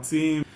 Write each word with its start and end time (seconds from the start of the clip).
לפודקאסט 0.00 0.12
נדל"ן 0.12 0.42
והשקעות, 0.42 0.50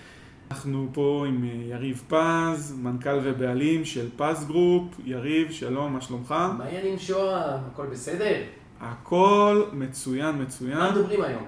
אנחנו 0.51 0.87
פה 0.93 1.25
עם 1.27 1.43
אה, 1.43 1.75
יריב 1.75 2.03
פז, 2.07 2.75
מנכ"ל 2.81 3.19
ובעלים 3.23 3.85
של 3.85 4.09
Paz 4.17 4.45
Group, 4.47 4.83
יריב, 5.05 5.51
שלום, 5.51 5.93
מה 5.93 6.01
שלומך? 6.01 6.31
מה 6.31 6.63
העניינים 6.63 6.99
שוהם? 6.99 7.59
הכל 7.73 7.85
בסדר? 7.85 8.35
הכל 8.81 9.63
מצוין, 9.73 10.41
מצוין. 10.41 10.77
מה 10.77 10.91
מדברים 10.91 11.21
היום? 11.21 11.43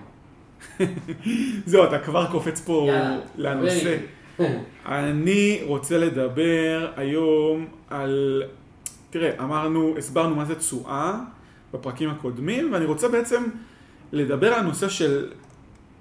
זהו, 1.65 1.83
אתה 1.83 2.00
כבר 2.00 2.32
קופץ 2.32 2.61
פה 2.61 2.86
יאללה, 2.88 3.18
לנושא. 3.38 3.97
אני 4.86 5.61
רוצה 5.66 5.97
לדבר 5.97 6.91
היום 6.96 7.68
על, 7.89 8.43
תראה, 9.10 9.32
אמרנו, 9.39 9.96
הסברנו 9.97 10.36
מה 10.36 10.46
זה 10.46 10.55
תשואה 10.55 11.19
בפרקים 11.74 12.10
הקודמים, 12.10 12.74
ואני 12.74 12.86
רוצה 12.86 13.07
בעצם 13.07 13.43
לדבר 14.11 14.54
על 14.54 14.60
הנושא 14.60 14.89
של 14.89 15.32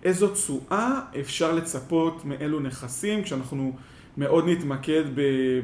איזו 0.06 0.28
תשואה 0.28 1.00
אפשר 1.20 1.52
לצפות 1.52 2.24
מאלו 2.24 2.60
נכסים, 2.60 3.22
כשאנחנו 3.22 3.72
מאוד 4.16 4.48
נתמקד 4.48 5.04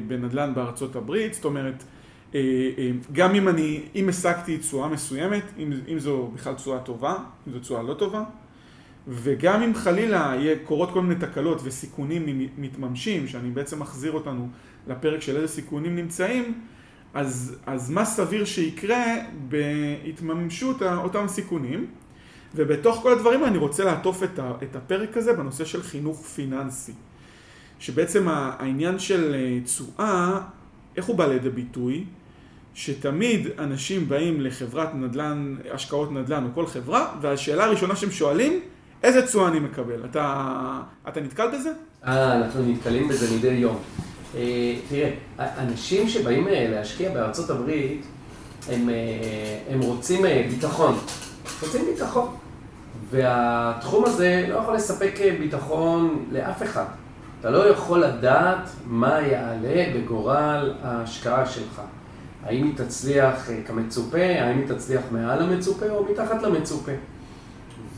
בנדל"ן 0.07 0.53
בארצות 0.55 0.95
הברית, 0.95 1.33
זאת 1.33 1.45
אומרת, 1.45 1.83
אה, 2.35 2.39
אה, 2.77 2.91
גם 3.11 3.35
אם 3.35 3.47
אני, 3.47 3.81
אם 3.95 4.09
השגתי 4.09 4.57
תשואה 4.57 4.87
מסוימת, 4.87 5.43
אם, 5.57 5.73
אם 5.87 5.99
זו 5.99 6.31
בכלל 6.33 6.53
תשואה 6.53 6.79
טובה, 6.79 7.15
אם 7.47 7.53
זו 7.53 7.59
תשואה 7.59 7.83
לא 7.83 7.93
טובה, 7.93 8.23
וגם 9.07 9.63
אם 9.63 9.75
חלילה 9.75 10.33
יהיה 10.35 10.55
קורות 10.63 10.91
כל 10.91 11.01
מיני 11.01 11.19
תקלות 11.19 11.61
וסיכונים 11.63 12.49
מתממשים, 12.57 13.27
שאני 13.27 13.51
בעצם 13.51 13.79
מחזיר 13.79 14.11
אותנו 14.11 14.49
לפרק 14.87 15.21
של 15.21 15.35
איזה 15.35 15.47
סיכונים 15.47 15.95
נמצאים, 15.95 16.61
אז, 17.13 17.55
אז 17.65 17.89
מה 17.89 18.05
סביר 18.05 18.45
שיקרה 18.45 19.15
בהתממשות 19.47 20.81
אותם 20.81 21.27
סיכונים. 21.27 21.87
ובתוך 22.55 22.99
כל 23.01 23.11
הדברים 23.11 23.45
אני 23.45 23.57
רוצה 23.57 23.83
לעטוף 23.83 24.23
את, 24.23 24.39
ה, 24.39 24.51
את 24.63 24.75
הפרק 24.75 25.17
הזה 25.17 25.33
בנושא 25.33 25.65
של 25.65 25.83
חינוך 25.83 26.25
פיננסי. 26.25 26.93
שבעצם 27.79 28.27
העניין 28.27 28.99
של 28.99 29.35
אה, 29.35 29.59
תשואה, 29.65 30.39
איך 30.97 31.05
הוא 31.05 31.15
בא 31.15 31.27
לידי 31.27 31.49
ביטוי? 31.49 32.05
שתמיד 32.75 33.47
אנשים 33.59 34.09
באים 34.09 34.41
לחברת 34.41 34.95
נדל"ן, 34.95 35.55
השקעות 35.71 36.11
נדל"ן 36.11 36.43
או 36.43 36.49
כל 36.53 36.67
חברה, 36.67 37.15
והשאלה 37.21 37.65
הראשונה 37.65 37.95
שהם 37.95 38.11
שואלים, 38.11 38.59
איזה 39.03 39.27
תשואה 39.27 39.47
אני 39.47 39.59
מקבל? 39.59 40.05
אתה, 40.05 40.81
אתה 41.07 41.21
נתקל 41.21 41.47
בזה? 41.53 41.69
אה, 42.05 42.37
אנחנו 42.37 42.71
נתקלים 42.71 43.07
בזה 43.07 43.37
מדי 43.37 43.47
יום. 43.47 43.79
אה, 44.35 44.75
תראה, 44.89 45.11
אנשים 45.39 46.09
שבאים 46.09 46.47
אה, 46.47 46.67
להשקיע 46.71 47.13
בארצות 47.13 47.49
הברית, 47.49 48.05
הם, 48.69 48.89
הם 49.69 49.79
רוצים 49.79 50.21
ביטחון. 50.49 50.95
רוצים 51.61 51.85
ביטחון. 51.85 52.35
והתחום 53.09 54.05
הזה 54.05 54.45
לא 54.49 54.55
יכול 54.55 54.75
לספק 54.75 55.19
ביטחון 55.39 56.25
לאף 56.31 56.63
אחד. 56.63 56.85
אתה 57.39 57.51
לא 57.51 57.69
יכול 57.69 58.03
לדעת 58.03 58.69
מה 58.85 59.21
יעלה 59.21 59.85
בגורל 59.95 60.73
ההשקעה 60.83 61.45
שלך. 61.45 61.81
האם 62.43 62.63
היא 62.63 62.73
תצליח 62.75 63.49
אה, 63.49 63.59
כמצופה, 63.67 64.17
האם 64.17 64.57
היא 64.57 64.67
תצליח 64.67 65.01
מעל 65.11 65.41
המצופה 65.41 65.89
או 65.89 66.05
מתחת 66.11 66.43
למצופה. 66.43 66.91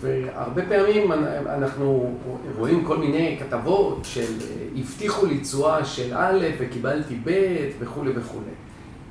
והרבה 0.01 0.61
פעמים 0.65 1.11
אנחנו 1.49 2.17
רואים 2.57 2.85
כל 2.85 2.97
מיני 2.97 3.37
כתבות 3.39 3.99
של 4.03 4.21
אה, 4.41 4.79
הבטיחו 4.79 5.25
לי 5.25 5.39
תשואה 5.39 5.85
של 5.85 6.13
א' 6.17 6.45
וקיבלתי 6.59 7.19
ב' 7.23 7.31
וכולי 7.79 8.11
וכולי. 8.15 8.51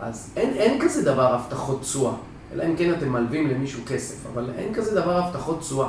אז 0.01 0.33
אין, 0.37 0.51
אין 0.51 0.81
כזה 0.81 1.05
דבר 1.05 1.35
הבטחות 1.35 1.81
תשואה, 1.81 2.15
אלא 2.55 2.65
אם 2.65 2.77
כן 2.77 2.93
אתם 2.93 3.13
מלווים 3.13 3.51
למישהו 3.51 3.83
כסף, 3.87 4.27
אבל 4.33 4.51
אין 4.59 4.75
כזה 4.75 5.01
דבר 5.01 5.19
הבטחות 5.19 5.61
תשואה. 5.61 5.89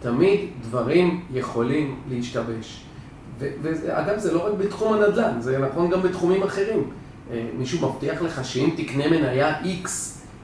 תמיד 0.00 0.40
דברים 0.62 1.24
יכולים 1.32 2.00
להשתבש. 2.10 2.84
ואגב, 3.38 4.18
זה 4.18 4.34
לא 4.34 4.46
רק 4.46 4.52
בתחום 4.58 4.92
הנדל"ן, 4.94 5.40
זה 5.40 5.58
נכון 5.58 5.90
גם 5.90 6.02
בתחומים 6.02 6.42
אחרים. 6.42 6.90
אה, 7.30 7.46
מישהו 7.58 7.88
מבטיח 7.88 8.22
לך 8.22 8.44
שאם 8.44 8.70
תקנה 8.76 9.08
מניה 9.08 9.60
X, 9.60 9.88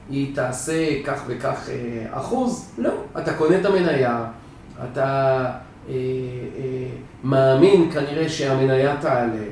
היא 0.09 0.35
תעשה 0.35 1.03
כך 1.03 1.23
וכך 1.27 1.69
אה, 1.69 2.05
אחוז? 2.11 2.71
לא. 2.77 2.91
אתה 3.17 3.33
קונה 3.33 3.59
את 3.59 3.65
המניה, 3.65 4.25
אתה 4.83 5.45
אה, 5.89 5.93
אה, 5.93 5.93
מאמין 7.23 7.91
כנראה 7.91 8.29
שהמניה 8.29 8.97
תעלה. 9.01 9.45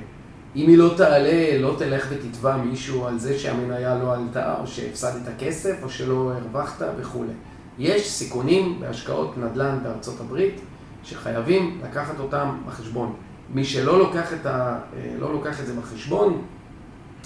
אם 0.56 0.68
היא 0.70 0.78
לא 0.78 0.94
תעלה, 0.98 1.58
לא 1.60 1.76
תלך 1.78 2.08
ותתבע 2.10 2.58
מישהו 2.58 3.08
על 3.08 3.20
זה 3.20 3.40
שהמניה 3.40 4.00
לא 4.04 4.14
עלתה, 4.14 4.56
או 4.60 4.68
שהפסדת 4.68 5.30
כסף, 5.40 5.76
או 5.84 5.90
שלא 5.90 6.32
הרווחת 6.34 6.86
וכולי. 7.00 7.34
יש 7.80 8.12
סיכונים 8.12 8.80
בהשקעות 8.80 9.38
נדל"ן 9.38 9.80
בארצות 9.84 10.20
הברית 10.20 10.60
שחייבים 11.04 11.82
לקחת 11.84 12.20
אותם 12.20 12.50
בחשבון. 12.68 13.14
מי 13.54 13.66
שלא 13.66 14.00
לוקח 14.00 14.34
את, 14.34 14.46
ה, 14.46 14.80
לא 15.20 15.34
לוקח 15.34 15.60
את 15.60 15.66
זה 15.66 15.74
בחשבון, 15.74 16.42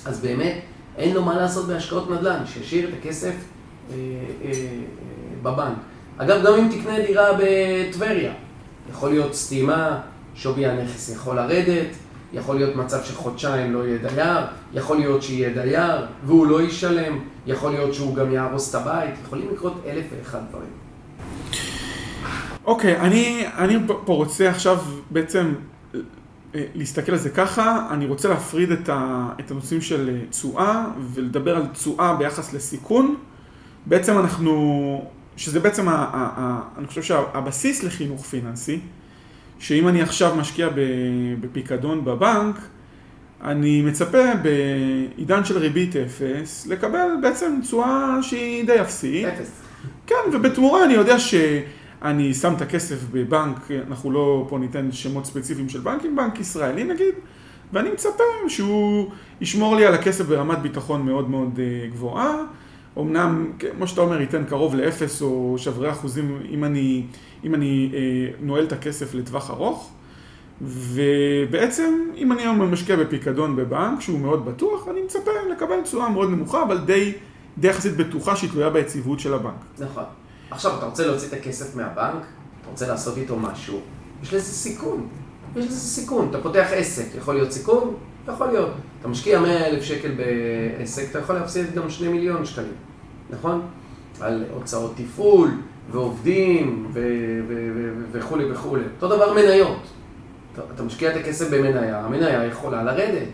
אז 0.06 0.20
באמת 0.20 0.56
אין 0.98 1.16
לו 1.16 1.24
מה 1.24 1.38
לעשות 1.38 1.68
בהשקעות 1.68 2.10
נדל"ן, 2.10 2.44
שישאיר 2.46 2.90
את 2.90 2.94
הכסף 3.00 3.34
אה, 3.34 3.96
אה, 3.96 4.46
אה, 4.46 4.52
בבנק. 5.44 5.78
אגב, 6.18 6.46
גם 6.46 6.54
אם 6.54 6.70
תקנה 6.72 7.00
דירה 7.00 7.28
בטבריה, 7.40 8.34
יכול 8.92 9.10
להיות 9.10 9.34
סתימה, 9.34 10.00
שווי 10.36 10.66
הנכס 10.66 11.10
יכול 11.10 11.36
לרדת, 11.36 11.88
יכול 12.34 12.56
להיות 12.56 12.76
מצב 12.76 13.04
שחודשיים 13.04 13.74
לא 13.74 13.88
יהיה 13.88 13.98
דייר, 13.98 14.46
יכול 14.74 14.98
להיות 14.98 15.24
שיהיה 15.24 15.50
דייר 15.50 16.06
והוא 16.26 16.48
לא 16.48 16.62
ישלם, 16.62 17.20
יכול 17.46 17.72
להיות 17.72 17.94
שהוא 17.94 18.16
גם 18.16 18.32
יהרוס 18.32 18.70
את 18.70 18.76
הבית, 18.76 19.14
יכולים 19.26 19.48
לקרות 19.54 19.74
אלף 19.86 20.06
ואחד 20.18 20.40
דברים. 20.50 20.70
אוקיי, 22.66 22.96
okay, 22.96 23.00
אני, 23.00 23.46
אני 23.58 23.78
פה 24.06 24.14
רוצה 24.14 24.50
עכשיו 24.50 24.78
בעצם 25.12 25.54
אה, 26.56 26.64
להסתכל 26.76 27.12
על 27.12 27.18
זה 27.18 27.30
ככה, 27.30 27.88
אני 27.92 28.06
רוצה 28.06 28.30
להפריד 28.30 28.72
את, 28.72 28.90
ה, 28.90 29.30
את 29.40 29.52
הנושאים 29.52 29.82
של 29.82 30.10
אה, 30.10 30.28
תשואה 30.30 30.86
ולדבר 31.14 31.56
על 31.56 31.68
תשואה 31.68 32.16
ביחס 32.16 32.54
לסיכון. 32.54 33.16
בעצם 33.86 34.18
אנחנו, 34.18 35.12
שזה 35.38 35.60
בעצם, 35.60 35.90
ה, 35.90 35.92
ה, 35.92 36.30
ה, 36.38 36.62
אני 36.78 36.88
חושב 36.88 37.04
שהבסיס 37.04 37.84
לחינוך 37.84 38.26
פיננסי, 38.26 38.80
שאם 39.60 39.88
אני 39.88 40.02
עכשיו 40.02 40.36
משקיע 40.36 40.70
בפיקדון 41.40 42.06
בבנק, 42.06 42.56
אני 43.44 43.82
מצפה 43.82 44.24
בעידן 44.42 45.46
של 45.46 45.58
ריבית 45.58 45.96
אפס 45.96 46.68
לקבל 46.68 47.08
בעצם 47.22 47.60
תשואה 47.62 48.18
שהיא 48.22 48.66
די 48.66 48.82
אפסית. 48.82 49.26
אפס. 49.26 49.62
כן, 50.08 50.16
ובתמורה 50.34 50.86
אני 50.86 50.94
יודע 50.94 51.20
שאני 51.20 52.34
שם 52.34 52.54
את 52.54 52.62
הכסף 52.62 52.98
בבנק, 53.12 53.68
אנחנו 53.88 54.12
לא 54.12 54.46
פה 54.50 54.58
ניתן 54.58 54.92
שמות 54.92 55.26
ספציפיים 55.26 55.70
של 55.70 55.80
בנקים, 55.80 56.16
בנק 56.16 56.40
ישראלי 56.40 56.84
נגיד, 56.84 57.16
ואני 57.74 57.90
מצפה 57.90 58.24
שהוא 58.48 59.12
ישמור 59.42 59.76
לי 59.76 59.86
על 59.86 59.94
הכסף 59.94 60.26
ברמת 60.26 60.60
ביטחון 60.60 61.06
מאוד 61.06 61.30
מאוד 61.30 61.60
אה, 61.60 61.88
גבוהה. 61.90 62.36
אמנם, 63.00 63.52
כמו 63.60 63.88
שאתה 63.88 64.02
אומר, 64.02 64.22
ייתן 64.22 64.44
קרוב 64.44 64.76
לאפס 64.76 65.22
או 65.22 65.56
שברי 65.58 65.92
אחוזים 65.92 66.42
אם 66.50 66.64
אני, 66.64 67.04
אם 67.44 67.56
אני 67.56 67.92
אה, 67.94 68.00
נועל 68.42 68.64
את 68.64 68.72
הכסף 68.72 69.14
לטווח 69.14 69.50
ארוך. 69.50 69.92
ובעצם, 70.62 71.94
אם 72.18 72.32
אני 72.32 72.42
היום 72.42 72.62
משקיע 72.62 72.96
בפיקדון 72.96 73.56
בבנק, 73.56 74.02
שהוא 74.02 74.20
מאוד 74.20 74.46
בטוח, 74.46 74.88
אני 74.88 75.02
מצפה 75.02 75.32
לקבל 75.52 75.82
תשואה 75.84 76.10
מאוד 76.10 76.30
נמוכה, 76.30 76.64
אבל 76.64 76.78
די, 76.78 77.14
די 77.58 77.68
יחסית 77.68 77.98
בטוחה 77.98 78.36
שהיא 78.36 78.50
תלויה 78.50 78.70
ביציבות 78.70 79.20
של 79.20 79.34
הבנק. 79.34 79.54
נכון. 79.80 80.04
עכשיו, 80.52 80.78
אתה 80.78 80.86
רוצה 80.86 81.08
להוציא 81.08 81.28
את 81.28 81.34
הכסף 81.34 81.76
מהבנק, 81.76 82.24
אתה 82.62 82.70
רוצה 82.70 82.88
לעשות 82.88 83.18
איתו 83.18 83.36
משהו, 83.36 83.80
יש 84.24 84.34
לזה 84.34 84.54
סיכון. 84.54 85.08
יש 85.56 85.66
לזה 85.66 85.80
סיכון. 85.80 86.28
אתה 86.30 86.42
פותח 86.42 86.68
עסק, 86.72 87.06
יכול 87.18 87.36
להיות 87.36 87.52
סיכון? 87.52 87.94
יכול 88.28 88.48
להיות. 88.48 88.72
אתה 89.00 89.08
משקיע 89.08 89.40
100 89.40 89.68
אלף 89.68 89.84
שקל 89.84 90.12
בעסק, 90.12 91.08
אתה 91.12 91.20
יכול 91.20 91.36
להפסיד 91.36 91.76
גם 91.76 91.90
2 91.90 92.12
מיליון 92.12 92.46
שקלים. 92.46 92.74
נכון? 93.30 93.62
על 94.22 94.44
הוצאות 94.54 94.94
תפעול, 94.98 95.52
ועובדים, 95.92 96.92
וכולי 98.12 98.52
וכולי. 98.52 98.84
אותו 98.96 99.16
דבר 99.16 99.34
מניות. 99.34 99.82
אתה, 100.76 100.84
משקיע 100.84 101.12
את 101.12 101.16
הכסף 101.16 101.50
במניה, 101.52 102.00
המניה 102.00 102.46
יכולה 102.46 102.84
לרדת. 102.84 103.28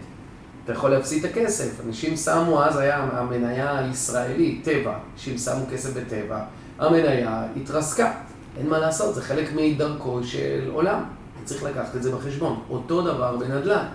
אתה 0.64 0.74
יכול 0.74 0.90
להפסיד 0.90 1.26
את 1.26 1.32
הכסף. 1.32 1.86
אנשים 1.88 2.18
שמו, 2.18 2.64
אז 2.64 2.78
היה 2.78 2.98
המניה 3.12 3.80
הישראלית, 3.80 4.64
טבע. 4.64 4.98
אנשים 5.14 5.38
שמו 5.38 5.66
כסף 5.72 5.98
בטבע, 5.98 6.40
המניה 6.80 7.46
התרסקה. 7.56 8.12
אין 8.58 8.70
מה 8.70 8.80
לעשות, 8.80 9.16
זה 9.16 9.22
חלק 9.22 9.50
מדרכו 9.56 10.24
של 10.24 10.70
עולם. 10.72 11.04
צריך 11.44 11.64
לקחת 11.64 11.96
את 11.96 12.04
זה 12.04 12.12
בחשבון. 12.12 12.60
אותו 12.70 13.02
דבר 13.02 13.38
בנדל"ן. 13.38 13.86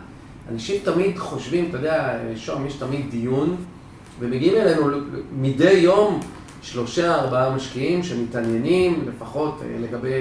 אנשים 0.52 0.82
תמיד 0.84 1.18
חושבים, 1.18 1.68
אתה 1.68 1.76
יודע, 1.76 2.18
שוהם, 2.36 2.66
יש 2.66 2.74
תמיד 2.74 3.10
דיון 3.10 3.56
ומגיעים 4.20 4.56
אלינו 4.56 4.86
מדי 5.32 5.72
יום 5.72 6.20
שלושה, 6.62 7.14
ארבעה 7.14 7.56
משקיעים 7.56 8.02
שמתעניינים 8.02 9.04
לפחות 9.08 9.62
אה, 9.62 9.76
לגבי 9.80 10.12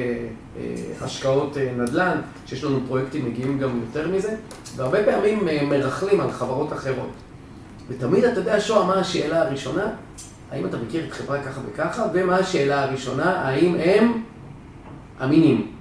אה, 0.57 0.75
השקעות 1.01 1.57
אה, 1.57 1.73
נדל"ן, 1.77 2.21
שיש 2.45 2.63
לנו 2.63 2.79
פרויקטים 2.87 3.25
מגיעים 3.25 3.59
גם 3.59 3.69
יותר 3.85 4.07
מזה, 4.07 4.35
והרבה 4.75 5.03
פעמים 5.03 5.45
מרכלים 5.69 6.21
על 6.21 6.31
חברות 6.31 6.73
אחרות. 6.73 7.11
ותמיד 7.87 8.23
אתה 8.23 8.39
יודע, 8.39 8.59
שואה, 8.59 8.85
מה 8.85 8.93
השאלה 8.93 9.41
הראשונה? 9.41 9.89
האם 10.51 10.65
אתה 10.65 10.77
מכיר 10.77 11.05
את 11.05 11.11
חברה 11.11 11.43
ככה 11.43 11.61
וככה? 11.71 12.07
ומה 12.13 12.35
השאלה 12.35 12.83
הראשונה? 12.83 13.31
האם 13.31 13.75
הם 13.75 14.23
אמינים? 15.23 15.71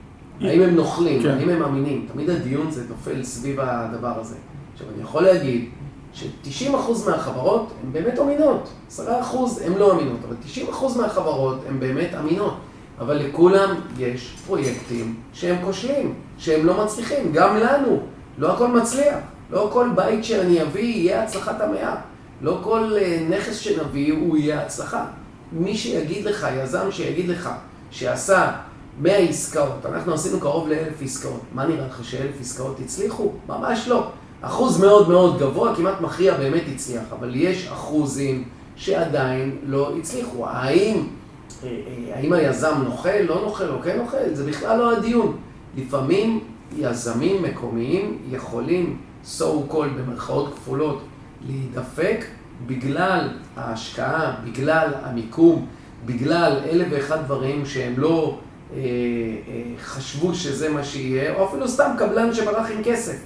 האם 0.41 0.63
הם 0.63 0.75
נוכלים? 0.75 1.23
כן. 1.23 1.31
האם 1.31 1.49
הם 1.49 1.63
אמינים? 1.63 2.07
תמיד 2.13 2.31
הדיון 2.31 2.71
זה 2.71 2.83
נופל 2.89 3.25
סביב 3.25 3.61
הדבר 3.61 4.21
הזה. 4.21 4.37
עכשיו, 4.73 4.87
אני 4.95 5.03
יכול 5.03 5.23
להגיד 5.23 5.65
ש-90% 6.17 7.11
מהחברות 7.11 7.73
הן 7.83 7.93
באמת 7.93 8.19
אמינות. 8.19 8.69
10% 8.99 9.01
הן 9.65 9.73
לא 9.73 9.93
אמינות, 9.93 10.19
אבל 10.29 10.37
90% 10.73 10.99
מהחברות 10.99 11.59
הן 11.69 11.81
באמת 11.81 12.15
אמינות. 12.21 12.57
אבל 13.01 13.17
לכולם 13.17 13.75
יש 13.99 14.37
פרויקטים 14.47 15.15
שהם 15.33 15.57
כושלים, 15.65 16.15
שהם 16.39 16.67
לא 16.67 16.85
מצליחים, 16.85 17.33
גם 17.33 17.57
לנו. 17.57 18.01
לא 18.39 18.53
הכל 18.53 18.69
מצליח. 18.69 19.19
לא 19.51 19.71
כל 19.73 19.89
בית 19.95 20.25
שאני 20.25 20.63
אביא 20.63 20.95
יהיה 20.97 21.23
הצלחת 21.23 21.61
המאה. 21.61 21.97
לא 22.43 22.61
כל 22.65 22.93
אה, 22.99 23.27
נכס 23.31 23.57
שנביא 23.57 24.13
הוא 24.13 24.37
יהיה 24.37 24.63
הצלחה. 24.63 25.05
מי 25.53 25.77
שיגיד 25.77 26.25
לך, 26.25 26.47
יזם 26.63 26.91
שיגיד 26.91 27.29
לך, 27.29 27.51
שעשה 27.91 28.53
100 29.01 29.17
עסקאות, 29.17 29.87
אנחנו 29.87 30.15
עשינו 30.15 30.41
קרוב 30.41 30.69
לאלף 30.69 31.03
עסקאות. 31.03 31.41
מה 31.53 31.67
נראה 31.67 31.87
לך 31.87 32.05
שאלף 32.05 32.41
עסקאות 32.41 32.81
הצליחו? 32.81 33.33
ממש 33.49 33.89
לא. 33.89 34.11
אחוז 34.47 34.81
מאוד 34.81 35.09
מאוד 35.09 35.39
גבוה, 35.39 35.77
כמעט 35.77 36.01
מכריע 36.01 36.37
באמת 36.37 36.63
הצליח, 36.75 37.03
אבל 37.19 37.31
יש 37.35 37.69
אחוזים 37.69 38.45
שעדיין 38.77 39.57
לא 39.67 39.97
הצליחו. 39.99 40.47
האם, 40.47 41.07
אה, 41.65 41.69
אה, 41.69 42.17
האם 42.17 42.33
היזם 42.33 42.75
נוכל, 42.85 43.19
לא 43.29 43.41
נוכל 43.45 43.69
או 43.69 43.83
כן 43.83 43.97
נוכל? 43.97 44.17
זה 44.33 44.47
בכלל 44.47 44.79
לא 44.79 44.97
הדיון. 44.97 45.37
לפעמים 45.77 46.41
יזמים 46.77 47.43
מקומיים 47.43 48.19
יכולים, 48.31 48.97
so 49.39 49.45
called 49.71 50.01
במרכאות 50.01 50.55
כפולות, 50.55 51.03
להידפק 51.47 52.25
בגלל 52.67 53.29
ההשקעה, 53.57 54.37
בגלל 54.45 54.89
המיקום, 55.03 55.67
בגלל 56.07 56.61
אלף 56.71 56.87
ואחד 56.91 57.25
דברים 57.25 57.67
שהם 57.67 57.95
לא 57.97 58.39
אה, 58.73 58.79
אה, 58.79 59.63
חשבו 59.81 60.35
שזה 60.35 60.69
מה 60.69 60.85
שיהיה, 60.85 61.35
או 61.35 61.45
אפילו 61.49 61.69
סתם 61.69 61.91
קבלן 61.99 62.35
שברח 62.35 62.71
עם 62.71 62.85
כסף. 62.85 63.17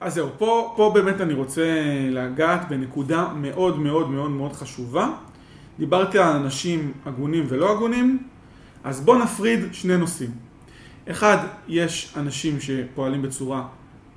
אז 0.00 0.14
זהו, 0.14 0.28
פה, 0.38 0.74
פה 0.76 0.90
באמת 0.94 1.20
אני 1.20 1.34
רוצה 1.34 1.82
לגעת 2.10 2.68
בנקודה 2.68 3.28
מאוד 3.36 3.78
מאוד 3.78 4.10
מאוד 4.10 4.30
מאוד 4.30 4.52
חשובה. 4.52 5.10
דיברתי 5.78 6.18
על 6.18 6.36
אנשים 6.36 6.92
הגונים 7.06 7.44
ולא 7.48 7.72
הגונים, 7.72 8.18
אז 8.84 9.00
בואו 9.00 9.18
נפריד 9.18 9.60
שני 9.72 9.96
נושאים. 9.96 10.30
אחד, 11.10 11.36
יש 11.68 12.14
אנשים 12.16 12.60
שפועלים 12.60 13.22
בצורה 13.22 13.66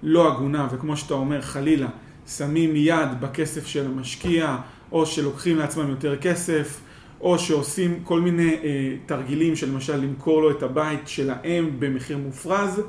לא 0.04 0.34
הגונה, 0.34 0.68
וכמו 0.72 0.98
שאתה 0.98 1.14
אומר, 1.14 1.42
חלילה, 1.42 1.88
שמים 2.28 2.76
יד 2.76 3.10
בכסף 3.20 3.68
של 3.68 3.86
המשקיע, 3.86 4.58
או 4.92 5.06
שלוקחים 5.06 5.58
לעצמם 5.58 5.90
יותר 5.90 6.18
כסף, 6.18 6.82
או 7.22 7.40
שעושים 7.40 8.00
כל 8.04 8.22
מיני 8.22 8.54
אה, 8.64 8.96
תרגילים 9.06 9.56
של 9.56 9.72
למשל 9.72 9.96
למכור 9.96 10.42
לו 10.42 10.52
את 10.52 10.64
הבית 10.64 11.08
שלהם 11.08 11.76
במחיר 11.80 12.18
מופרז, 12.18 12.82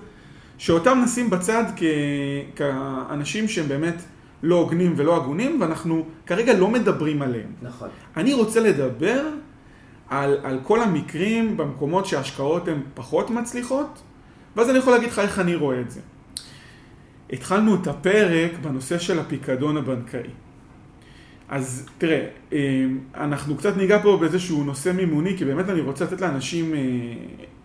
שאותם 0.60 1.00
נשים 1.04 1.30
בצד 1.30 1.64
כ... 1.76 1.82
כאנשים 2.56 3.48
שהם 3.48 3.68
באמת 3.68 3.94
לא 4.42 4.56
הוגנים 4.56 4.94
ולא 4.96 5.16
הגונים, 5.16 5.60
ואנחנו 5.60 6.06
כרגע 6.26 6.58
לא 6.58 6.68
מדברים 6.68 7.22
עליהם. 7.22 7.52
נכון. 7.62 7.88
אני 8.16 8.34
רוצה 8.34 8.60
לדבר 8.60 9.28
על, 10.08 10.38
על 10.42 10.58
כל 10.62 10.82
המקרים 10.82 11.56
במקומות 11.56 12.06
שההשקעות 12.06 12.68
הן 12.68 12.80
פחות 12.94 13.30
מצליחות, 13.30 14.02
ואז 14.56 14.70
אני 14.70 14.78
יכול 14.78 14.92
להגיד 14.92 15.08
לך 15.08 15.18
איך 15.18 15.38
אני 15.38 15.54
רואה 15.54 15.80
את 15.80 15.90
זה. 15.90 16.00
התחלנו 17.32 17.74
את 17.74 17.86
הפרק 17.86 18.50
בנושא 18.62 18.98
של 18.98 19.18
הפיקדון 19.18 19.76
הבנקאי. 19.76 20.30
אז 21.48 21.86
תראה, 21.98 22.26
אה, 22.52 22.58
אנחנו 23.14 23.56
קצת 23.56 23.76
ניגע 23.76 24.02
פה 24.02 24.16
באיזשהו 24.20 24.64
נושא 24.64 24.92
מימוני, 24.92 25.36
כי 25.38 25.44
באמת 25.44 25.68
אני 25.68 25.80
רוצה 25.80 26.04
לתת 26.04 26.20
לאנשים 26.20 26.74
אה, 26.74 26.78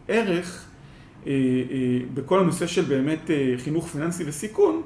ערך 0.08 0.66
בכל 2.14 2.40
הנושא 2.40 2.68
של 2.68 2.82
באמת 2.82 3.30
חינוך 3.58 3.88
פיננסי 3.88 4.24
וסיכון, 4.28 4.82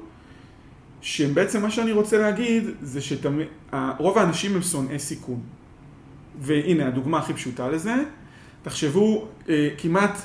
שבעצם 1.00 1.62
מה 1.62 1.70
שאני 1.70 1.92
רוצה 1.92 2.18
להגיד 2.18 2.64
זה 2.82 3.00
שרוב 3.00 4.18
האנשים 4.18 4.54
הם 4.54 4.62
שונאי 4.62 4.98
סיכון. 4.98 5.40
והנה 6.40 6.86
הדוגמה 6.86 7.18
הכי 7.18 7.34
פשוטה 7.34 7.68
לזה, 7.68 7.94
תחשבו 8.62 9.28
כמעט, 9.78 10.18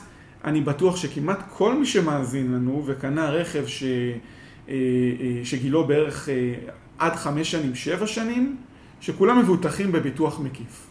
אני 0.44 0.62
בטוח 0.62 0.96
שכמעט 0.96 1.40
כל 1.50 1.80
מי 1.80 1.86
שמאזין 1.86 2.52
לנו 2.52 2.84
וקנה 2.86 3.30
רכב 3.30 3.64
ש... 3.68 3.84
שגילו 5.44 5.88
בערך 5.88 6.30
עד 6.98 7.16
חמש 7.16 7.52
שנים, 7.52 7.76
שבע 7.76 8.08
שנים, 8.08 8.58
שכולם 9.02 9.40
מבוטחים 9.40 9.92
בביטוח 9.92 10.40
מקיף. 10.40 10.88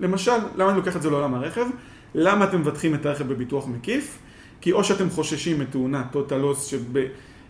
למשל, 0.00 0.32
למה 0.56 0.70
אני 0.70 0.78
לוקח 0.78 0.96
את 0.96 1.02
זה 1.02 1.10
לעולם 1.10 1.34
הרכב? 1.34 1.66
למה 2.14 2.44
אתם 2.44 2.60
מבטחים 2.60 2.94
את 2.94 3.06
הרכב 3.06 3.28
בביטוח 3.28 3.68
מקיף? 3.68 4.18
כי 4.64 4.72
או 4.72 4.84
שאתם 4.84 5.10
חוששים 5.10 5.58
מתאונה, 5.58 6.04
טוטל 6.12 6.36
לוס, 6.36 6.66
שב... 6.66 6.78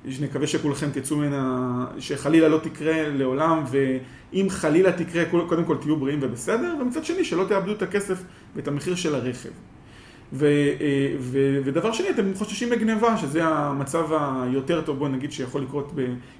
שנקווה 0.08 0.46
שכולכם 0.46 0.90
תצאו 0.90 1.16
ממנה, 1.16 1.86
שחלילה 1.98 2.48
לא 2.48 2.58
תקרה 2.58 3.08
לעולם, 3.08 3.64
ואם 3.70 4.46
חלילה 4.50 4.92
תקרה, 4.92 5.24
קודם 5.24 5.64
כל 5.64 5.76
תהיו 5.76 5.96
בריאים 5.96 6.18
ובסדר, 6.22 6.74
ומצד 6.80 7.04
שני 7.04 7.24
שלא 7.24 7.44
תאבדו 7.48 7.72
את 7.72 7.82
הכסף 7.82 8.22
ואת 8.56 8.68
המחיר 8.68 8.94
של 8.94 9.14
הרכב. 9.14 9.48
אה, 10.42 11.16
ודבר 11.64 11.92
שני, 11.92 12.10
אתם 12.10 12.34
חוששים 12.34 12.70
מגניבה, 12.70 13.16
שזה 13.16 13.44
המצב 13.44 14.06
היותר 14.12 14.80
טוב, 14.80 14.98
בוא 14.98 15.08
נגיד, 15.08 15.32
שיכול 15.32 15.62
לקרות 15.62 15.92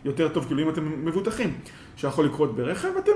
ביותר 0.04 0.28
טוב, 0.28 0.44
כאילו 0.46 0.62
אם 0.62 0.68
אתם 0.68 1.04
מבוטחים, 1.04 1.54
שיכול 1.96 2.24
לקרות 2.24 2.56
ברכב, 2.56 2.88
אתם, 2.98 3.12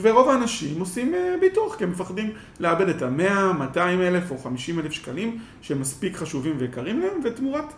ורוב 0.00 0.28
האנשים 0.28 0.80
עושים 0.80 1.14
אה, 1.14 1.34
ביטוח, 1.40 1.76
כי 1.76 1.84
הם 1.84 1.90
מפחדים 1.90 2.32
לאבד 2.60 2.88
את 2.88 3.02
ה-100, 3.02 3.52
200 3.58 4.00
אלף 4.00 4.30
או 4.30 4.38
50 4.38 4.78
אלף 4.78 4.92
שקלים, 4.92 5.38
שהם 5.60 5.80
מספיק 5.80 6.16
חשובים 6.16 6.54
ויקרים 6.58 7.00
להם, 7.00 7.20
ותמורת 7.24 7.72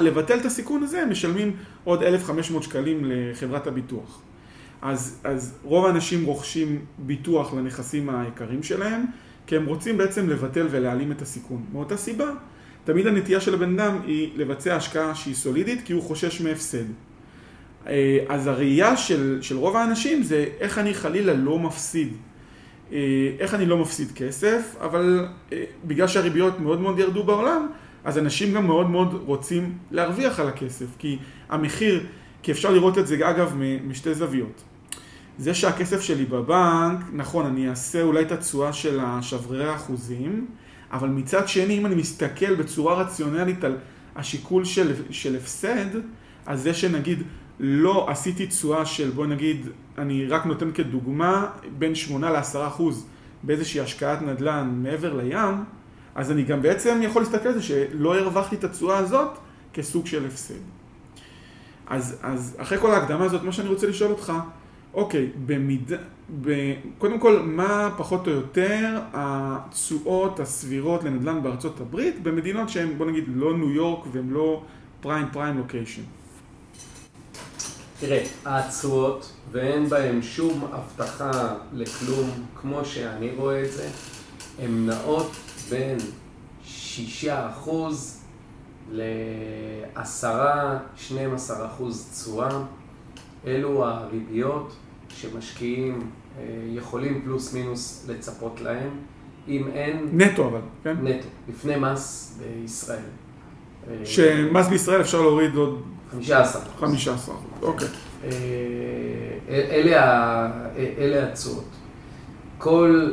לבטל 0.00 0.38
את 0.38 0.44
הסיכון 0.44 0.82
הזה, 0.82 1.02
הם 1.02 1.10
משלמים 1.10 1.56
עוד 1.84 2.02
1,500 2.02 2.62
שקלים 2.62 3.02
לחברת 3.04 3.66
הביטוח. 3.66 4.20
אז, 4.82 5.20
אז 5.24 5.54
רוב 5.62 5.86
האנשים 5.86 6.24
רוכשים 6.24 6.84
ביטוח 6.98 7.54
לנכסים 7.54 8.10
היקרים 8.10 8.62
שלהם, 8.62 9.04
כי 9.46 9.56
הם 9.56 9.66
רוצים 9.66 9.98
בעצם 9.98 10.28
לבטל 10.28 10.66
ולהעלים 10.70 11.12
את 11.12 11.22
הסיכון. 11.22 11.64
מאותה 11.72 11.96
סיבה, 11.96 12.30
תמיד 12.84 13.06
הנטייה 13.06 13.40
של 13.40 13.54
הבן 13.54 13.78
אדם 13.80 13.98
היא 14.06 14.30
לבצע 14.36 14.76
השקעה 14.76 15.14
שהיא 15.14 15.34
סולידית, 15.34 15.82
כי 15.84 15.92
הוא 15.92 16.02
חושש 16.02 16.40
מהפסד. 16.40 16.84
אה, 17.86 18.18
אז 18.28 18.46
הראייה 18.46 18.96
של, 18.96 19.38
של 19.42 19.56
רוב 19.56 19.76
האנשים 19.76 20.22
זה 20.22 20.46
איך 20.60 20.78
אני 20.78 20.94
חלילה 20.94 21.32
לא 21.34 21.58
מפסיד. 21.58 22.12
אה, 22.92 22.98
איך 23.38 23.54
אני 23.54 23.66
לא 23.66 23.78
מפסיד 23.78 24.12
כסף, 24.12 24.76
אבל 24.80 25.26
אה, 25.52 25.64
בגלל 25.84 26.06
שהריביות 26.06 26.60
מאוד 26.60 26.80
מאוד 26.80 26.98
ירדו 26.98 27.24
בעולם, 27.24 27.68
אז 28.04 28.18
אנשים 28.18 28.54
גם 28.54 28.66
מאוד 28.66 28.90
מאוד 28.90 29.22
רוצים 29.26 29.78
להרוויח 29.90 30.40
על 30.40 30.48
הכסף, 30.48 30.86
כי 30.98 31.18
המחיר, 31.48 32.06
כי 32.42 32.52
אפשר 32.52 32.70
לראות 32.70 32.98
את 32.98 33.06
זה 33.06 33.30
אגב 33.30 33.56
משתי 33.86 34.14
זוויות. 34.14 34.62
זה 35.38 35.54
שהכסף 35.54 36.00
שלי 36.00 36.24
בבנק, 36.24 37.00
נכון, 37.12 37.46
אני 37.46 37.68
אעשה 37.70 38.02
אולי 38.02 38.22
את 38.22 38.32
התשואה 38.32 38.72
של 38.72 39.00
השברירי 39.02 39.68
האחוזים, 39.68 40.46
אבל 40.92 41.08
מצד 41.08 41.48
שני, 41.48 41.78
אם 41.78 41.86
אני 41.86 41.94
מסתכל 41.94 42.54
בצורה 42.54 42.94
רציונלית 42.94 43.64
על 43.64 43.76
השיקול 44.16 44.64
של, 44.64 44.92
של 45.10 45.36
הפסד, 45.36 45.86
אז 46.46 46.62
זה 46.62 46.74
שנגיד 46.74 47.22
לא 47.60 48.10
עשיתי 48.10 48.46
תשואה 48.46 48.86
של, 48.86 49.10
בוא 49.10 49.26
נגיד, 49.26 49.66
אני 49.98 50.26
רק 50.26 50.46
נותן 50.46 50.72
כדוגמה, 50.72 51.46
בין 51.78 51.94
8 51.94 52.30
ל-10 52.30 52.66
אחוז 52.66 53.06
באיזושהי 53.42 53.80
השקעת 53.80 54.22
נדל"ן 54.22 54.80
מעבר 54.82 55.14
לים, 55.14 55.64
אז 56.14 56.30
אני 56.30 56.42
גם 56.42 56.62
בעצם 56.62 57.00
יכול 57.02 57.22
להסתכל 57.22 57.48
על 57.48 57.54
זה 57.54 57.62
שלא 57.62 58.18
הרווחתי 58.18 58.56
את 58.56 58.64
התשואה 58.64 58.98
הזאת 58.98 59.28
כסוג 59.74 60.06
של 60.06 60.26
הפסד. 60.26 60.54
אז, 61.86 62.18
אז 62.22 62.56
אחרי 62.58 62.78
כל 62.78 62.90
ההקדמה 62.90 63.24
הזאת, 63.24 63.42
מה 63.42 63.52
שאני 63.52 63.68
רוצה 63.68 63.86
לשאול 63.86 64.10
אותך, 64.10 64.32
אוקיי, 64.96 65.30
במידה, 65.46 65.96
ב, 66.40 66.72
קודם 66.98 67.20
כל, 67.20 67.42
מה 67.42 67.94
פחות 67.96 68.26
או 68.26 68.32
יותר 68.32 69.00
התשואות 69.12 70.40
הסבירות 70.40 71.04
לנדל"ן 71.04 71.42
בארצות 71.42 71.80
הברית 71.80 72.22
במדינות 72.22 72.68
שהן, 72.68 72.98
בוא 72.98 73.06
נגיד, 73.06 73.24
לא 73.28 73.58
ניו 73.58 73.70
יורק 73.70 74.06
והן 74.12 74.30
לא 74.30 74.62
פריים 75.00 75.26
פריים 75.32 75.58
לוקיישן? 75.58 76.02
תראה, 78.00 78.24
התשואות, 78.44 79.32
ואין 79.52 79.88
בהן 79.88 80.22
שום 80.22 80.64
הבטחה 80.72 81.54
לכלום, 81.72 82.30
כמו 82.60 82.84
שאני 82.84 83.30
רואה 83.36 83.64
את 83.64 83.72
זה, 83.72 83.88
הן 84.58 84.86
נעות 84.86 85.30
בין 85.70 85.98
שישה 86.64 87.50
אחוז 87.50 88.22
לעשרה, 88.92 90.78
שנים 90.96 91.34
עשר 91.34 91.66
אחוז 91.66 92.08
תשואה. 92.12 92.62
אלו 93.46 93.84
הריביות 93.84 94.72
שמשקיעים 95.16 96.10
אה, 96.38 96.44
יכולים 96.74 97.20
פלוס 97.24 97.54
מינוס 97.54 98.06
לצפות 98.08 98.60
להם, 98.60 98.90
אם 99.48 99.68
אין... 99.72 100.08
נטו 100.12 100.48
אבל, 100.48 100.60
כן? 100.84 100.96
נטו, 101.02 101.28
לפני 101.48 101.76
מס 101.76 102.34
בישראל. 102.38 102.98
אה, 103.88 103.94
שמס 104.04 104.68
בישראל 104.68 105.00
אפשר 105.00 105.20
להוריד 105.20 105.54
עוד... 105.54 105.82
15 106.12 106.62
15 106.80 107.34
אוקיי. 107.62 107.88
אה, 108.24 108.30
אלה 110.98 111.28
התשואות. 111.28 111.64
כל, 112.58 113.12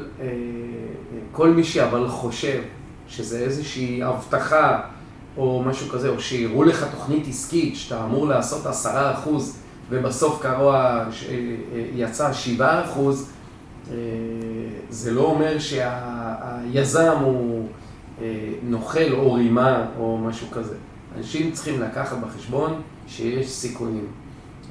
כל 1.31 1.49
מי 1.49 1.63
שאבל 1.63 2.07
חושב 2.07 2.61
שזה 3.07 3.39
איזושהי 3.39 4.03
הבטחה 4.03 4.81
או 5.37 5.63
משהו 5.65 5.89
כזה, 5.89 6.09
או 6.09 6.19
שיראו 6.19 6.63
לך 6.63 6.85
תוכנית 6.91 7.27
עסקית 7.27 7.75
שאתה 7.75 8.03
אמור 8.05 8.27
לעשות 8.27 8.65
עשרה 8.65 9.13
אחוז 9.13 9.62
ובסוף 9.89 10.41
קרוע 10.41 11.03
יצא 11.95 12.33
שבעה 12.33 12.85
אחוז, 12.85 13.29
זה 14.89 15.11
לא 15.11 15.21
אומר 15.21 15.59
שהיזם 15.59 17.17
הוא 17.21 17.67
נוכל 18.63 19.13
או 19.13 19.33
רימה 19.33 19.85
או 19.99 20.17
משהו 20.17 20.47
כזה. 20.51 20.75
אנשים 21.17 21.51
צריכים 21.51 21.81
לקחת 21.81 22.17
בחשבון 22.17 22.81
שיש 23.07 23.49
סיכונים. 23.49 24.07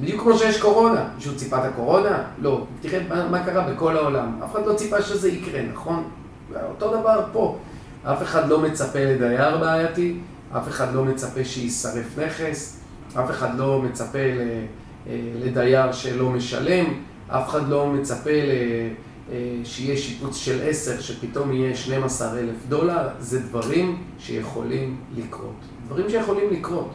בדיוק 0.01 0.23
כמו 0.23 0.39
שיש 0.39 0.61
קורונה. 0.61 1.05
מישהו 1.17 1.37
ציפה 1.37 1.59
את 1.59 1.73
הקורונה? 1.73 2.23
לא. 2.39 2.67
תראה 2.81 3.01
מה, 3.09 3.29
מה 3.29 3.45
קרה 3.45 3.73
בכל 3.73 3.97
העולם. 3.97 4.41
אף 4.45 4.53
אחד 4.53 4.67
לא 4.67 4.75
ציפה 4.75 5.03
שזה 5.03 5.29
יקרה, 5.29 5.63
נכון? 5.73 6.05
אותו 6.69 6.97
דבר 7.01 7.25
פה. 7.33 7.59
אף 8.05 8.23
אחד 8.23 8.49
לא 8.49 8.61
מצפה 8.61 8.99
לדייר 8.99 9.59
בעייתי, 9.59 10.19
אף 10.57 10.69
אחד 10.69 10.95
לא 10.95 11.05
מצפה 11.05 11.45
שיישרף 11.45 12.19
נכס, 12.19 12.81
אף 13.15 13.31
אחד 13.31 13.59
לא 13.59 13.83
מצפה 13.83 14.19
אה, 14.19 14.65
לדייר 15.45 15.93
שלא 15.93 16.31
משלם, 16.31 16.85
אף 17.29 17.49
אחד 17.49 17.69
לא 17.69 17.87
מצפה 17.87 18.31
אה, 18.31 19.37
שיהיה 19.65 19.97
שיפוץ 19.97 20.37
של 20.37 20.61
עשר, 20.63 21.01
שפתאום 21.01 21.53
יהיה 21.53 21.77
12 21.77 22.39
אלף 22.39 22.57
דולר, 22.69 23.09
זה 23.19 23.41
דברים 23.41 24.03
שיכולים 24.19 24.97
לקרות. 25.17 25.57
דברים 25.87 26.11
שיכולים 26.11 26.51
לקרות. 26.51 26.91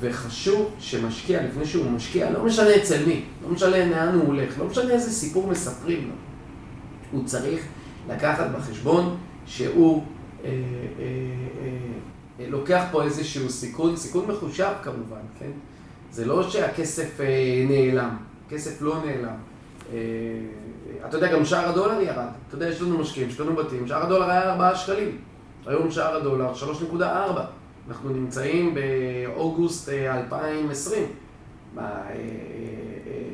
וחשוב 0.00 0.70
שמשקיע, 0.78 1.42
לפני 1.42 1.66
שהוא 1.66 1.90
משקיע, 1.90 2.30
לא 2.30 2.44
משנה 2.44 2.76
אצל 2.76 3.06
מי, 3.06 3.22
לא 3.42 3.48
משנה 3.48 3.86
לאן 3.86 4.14
הוא 4.14 4.26
הולך, 4.26 4.58
לא 4.58 4.66
משנה 4.66 4.90
איזה 4.90 5.10
סיפור 5.10 5.46
מספרים 5.46 6.08
לו. 6.08 6.14
הוא 7.12 7.24
צריך 7.24 7.60
לקחת 8.08 8.46
בחשבון 8.56 9.16
שהוא 9.46 10.02
אה, 10.44 10.50
אה, 10.50 11.04
אה, 12.40 12.46
לוקח 12.48 12.84
פה 12.92 13.02
איזשהו 13.02 13.50
סיכון, 13.50 13.96
סיכון 13.96 14.26
מחושב 14.28 14.72
כמובן, 14.82 15.20
כן? 15.38 15.50
זה 16.14 16.24
לא 16.24 16.50
שהכסף 16.50 17.20
אה, 17.20 17.64
נעלם, 17.68 18.16
כסף 18.50 18.82
לא 18.82 18.96
נעלם. 19.04 19.34
אה, 19.92 19.98
אתה 21.08 21.16
יודע, 21.16 21.32
גם 21.32 21.44
שער 21.44 21.68
הדולר 21.68 22.00
ירד. 22.00 22.28
אתה 22.48 22.54
יודע, 22.54 22.68
יש 22.68 22.82
לנו 22.82 22.98
משקיעים, 22.98 23.28
יש 23.28 23.40
לנו 23.40 23.56
בתים, 23.56 23.86
שער 23.86 24.02
הדולר 24.02 24.30
היה 24.30 24.52
4 24.52 24.76
שקלים. 24.76 25.18
היום 25.66 25.90
שער 25.90 26.16
הדולר 26.16 26.52
3.4. 26.54 27.02
אנחנו 27.88 28.10
נמצאים 28.10 28.74
באוגוסט 28.74 29.88
2020. 29.88 31.06
אה, 31.78 31.84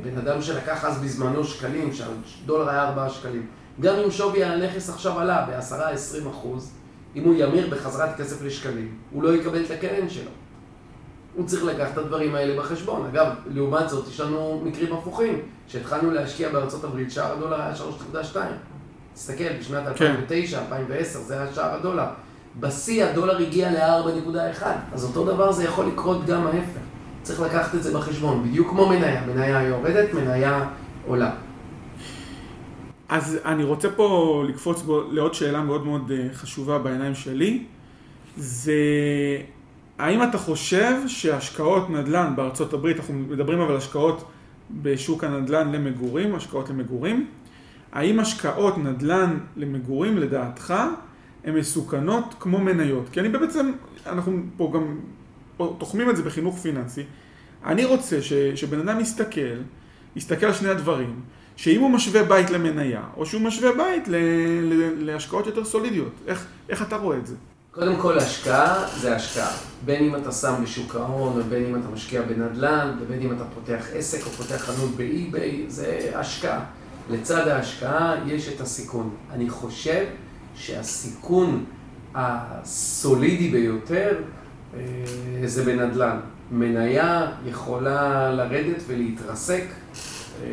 בן 0.02 0.18
אדם 0.18 0.42
שלקח 0.42 0.84
אז 0.84 0.99
בזמנו 1.02 1.44
שקלים, 1.44 1.92
שהדולר 1.92 2.70
היה 2.70 2.88
4 2.88 3.08
שקלים. 3.10 3.46
גם 3.80 3.94
אם 3.96 4.10
שווי 4.10 4.44
הנכס 4.44 4.90
עכשיו 4.90 5.20
עלה 5.20 5.46
ב-10-20 5.46 6.28
אחוז, 6.30 6.72
אם 7.16 7.25
הוא 7.25 7.34
ימיר 7.38 7.70
בחזרת 7.70 8.16
כסף 8.20 8.42
לשקלים, 8.42 8.94
הוא 9.10 9.22
לא 9.22 9.37
יקבל 9.37 9.64
את 9.64 9.70
הקרן 9.70 10.08
שלו. 10.08 10.30
הוא 11.40 11.49
צריך 11.49 11.64
לקחת 11.64 11.92
את 11.92 11.99
הדברים 11.99 12.35
האלה 12.35 12.62
בחשבון. 12.62 13.06
אגב, 13.06 13.26
לעומת 13.47 13.88
זאת, 13.88 14.09
יש 14.09 14.20
לנו 14.20 14.62
מקרים 14.64 14.92
הפוכים. 14.92 15.38
כשהתחלנו 15.68 16.11
להשקיע 16.11 16.49
בארצות 16.49 16.85
הברית, 16.85 17.11
שער 17.11 17.32
הדולר 17.32 17.61
היה 17.61 17.73
3.2. 18.32 18.37
תסתכל, 19.14 19.52
בשנת 19.61 19.87
2009, 19.87 20.59
כן. 20.59 20.64
2010, 20.64 21.18
זה 21.18 21.40
היה 21.40 21.52
שער 21.54 21.75
הדולר. 21.75 22.06
בשיא 22.61 23.04
הדולר 23.04 23.38
הגיע 23.38 23.70
ל-4.1, 23.70 24.62
אז 24.92 25.04
אותו 25.04 25.25
דבר 25.25 25.52
זה 25.52 25.64
יכול 25.64 25.87
לקרות 25.87 26.26
גם 26.26 26.47
ההפך. 26.47 26.80
צריך 27.23 27.40
לקחת 27.40 27.75
את 27.75 27.82
זה 27.82 27.94
בחשבון, 27.94 28.49
בדיוק 28.49 28.70
כמו 28.70 28.88
מניה. 28.88 29.26
מניה 29.26 29.62
יורדת, 29.62 30.14
מניה 30.14 30.68
עולה. 31.06 31.30
אז 33.09 33.38
אני 33.44 33.64
רוצה 33.64 33.90
פה 33.90 34.42
לקפוץ 34.49 34.82
בו 34.82 35.02
לעוד 35.11 35.35
שאלה 35.35 35.61
מאוד 35.61 35.87
מאוד 35.87 36.11
אה, 36.11 36.28
חשובה 36.32 36.78
בעיניים 36.78 37.14
שלי. 37.14 37.64
זה 38.37 38.73
האם 40.00 40.23
אתה 40.23 40.38
חושב 40.38 40.95
שהשקעות 41.07 41.90
נדל"ן 41.90 42.33
בארצות 42.37 42.73
הברית, 42.73 42.97
אנחנו 42.97 43.14
מדברים 43.14 43.61
אבל 43.61 43.76
השקעות 43.76 44.25
בשוק 44.71 45.25
הנדל"ן 45.25 45.73
למגורים, 45.73 46.35
השקעות 46.35 46.69
למגורים, 46.69 47.26
האם 47.92 48.21
השקעות 48.21 48.78
נדל"ן 48.78 49.38
למגורים 49.57 50.19
לדעתך 50.19 50.75
הן 51.45 51.54
מסוכנות 51.54 52.35
כמו 52.40 52.59
מניות? 52.59 53.09
כי 53.12 53.21
אני 53.21 53.28
בעצם, 53.28 53.73
אנחנו 54.07 54.42
פה 54.57 54.73
גם 54.75 54.99
תוחמים 55.78 56.11
את 56.11 56.16
זה 56.16 56.23
בחינוך 56.23 56.59
פיננסי. 56.59 57.02
אני 57.64 57.85
רוצה 57.85 58.23
ש, 58.23 58.33
שבן 58.33 58.88
אדם 58.88 59.00
יסתכל, 59.00 59.57
יסתכל 60.16 60.47
על 60.47 60.52
שני 60.52 60.69
הדברים, 60.69 61.21
שאם 61.57 61.80
הוא 61.80 61.90
משווה 61.90 62.23
בית 62.23 62.50
למניה, 62.50 63.02
או 63.16 63.26
שהוא 63.26 63.42
משווה 63.42 63.73
בית 63.73 64.09
ל, 64.09 64.16
ל, 64.62 65.04
להשקעות 65.04 65.47
יותר 65.47 65.64
סולידיות, 65.64 66.12
איך, 66.26 66.47
איך 66.69 66.83
אתה 66.83 66.97
רואה 66.97 67.16
את 67.16 67.26
זה? 67.26 67.35
קודם 67.72 67.96
כל, 67.96 68.18
השקעה 68.18 68.84
זה 69.00 69.16
השקעה. 69.16 69.52
בין 69.84 70.04
אם 70.04 70.16
אתה 70.16 70.32
שם 70.32 70.54
בשוק 70.62 70.94
ההון, 70.96 71.40
ובין 71.40 71.64
אם 71.64 71.76
אתה 71.76 71.88
משקיע 71.88 72.22
בנדל"ן, 72.22 72.96
ובין 73.00 73.22
אם 73.22 73.32
אתה 73.32 73.44
פותח 73.54 73.86
עסק 73.94 74.26
או 74.26 74.30
פותח 74.30 74.56
חנות 74.56 74.90
ב 74.97 75.08
eBay, 75.08 75.64
זה 75.68 76.10
השקעה. 76.14 76.64
לצד 77.10 77.48
ההשקעה 77.48 78.16
יש 78.26 78.48
את 78.48 78.60
הסיכון. 78.60 79.10
אני 79.32 79.50
חושב 79.50 80.04
שהסיכון 80.54 81.64
הסולידי 82.14 83.48
ביותר 83.48 84.16
אה, 84.74 84.80
זה 85.44 85.64
בנדל"ן. 85.64 86.20
מניה 86.50 87.26
יכולה 87.46 88.30
לרדת 88.30 88.82
ולהתרסק. 88.86 89.64
אה, 90.42 90.48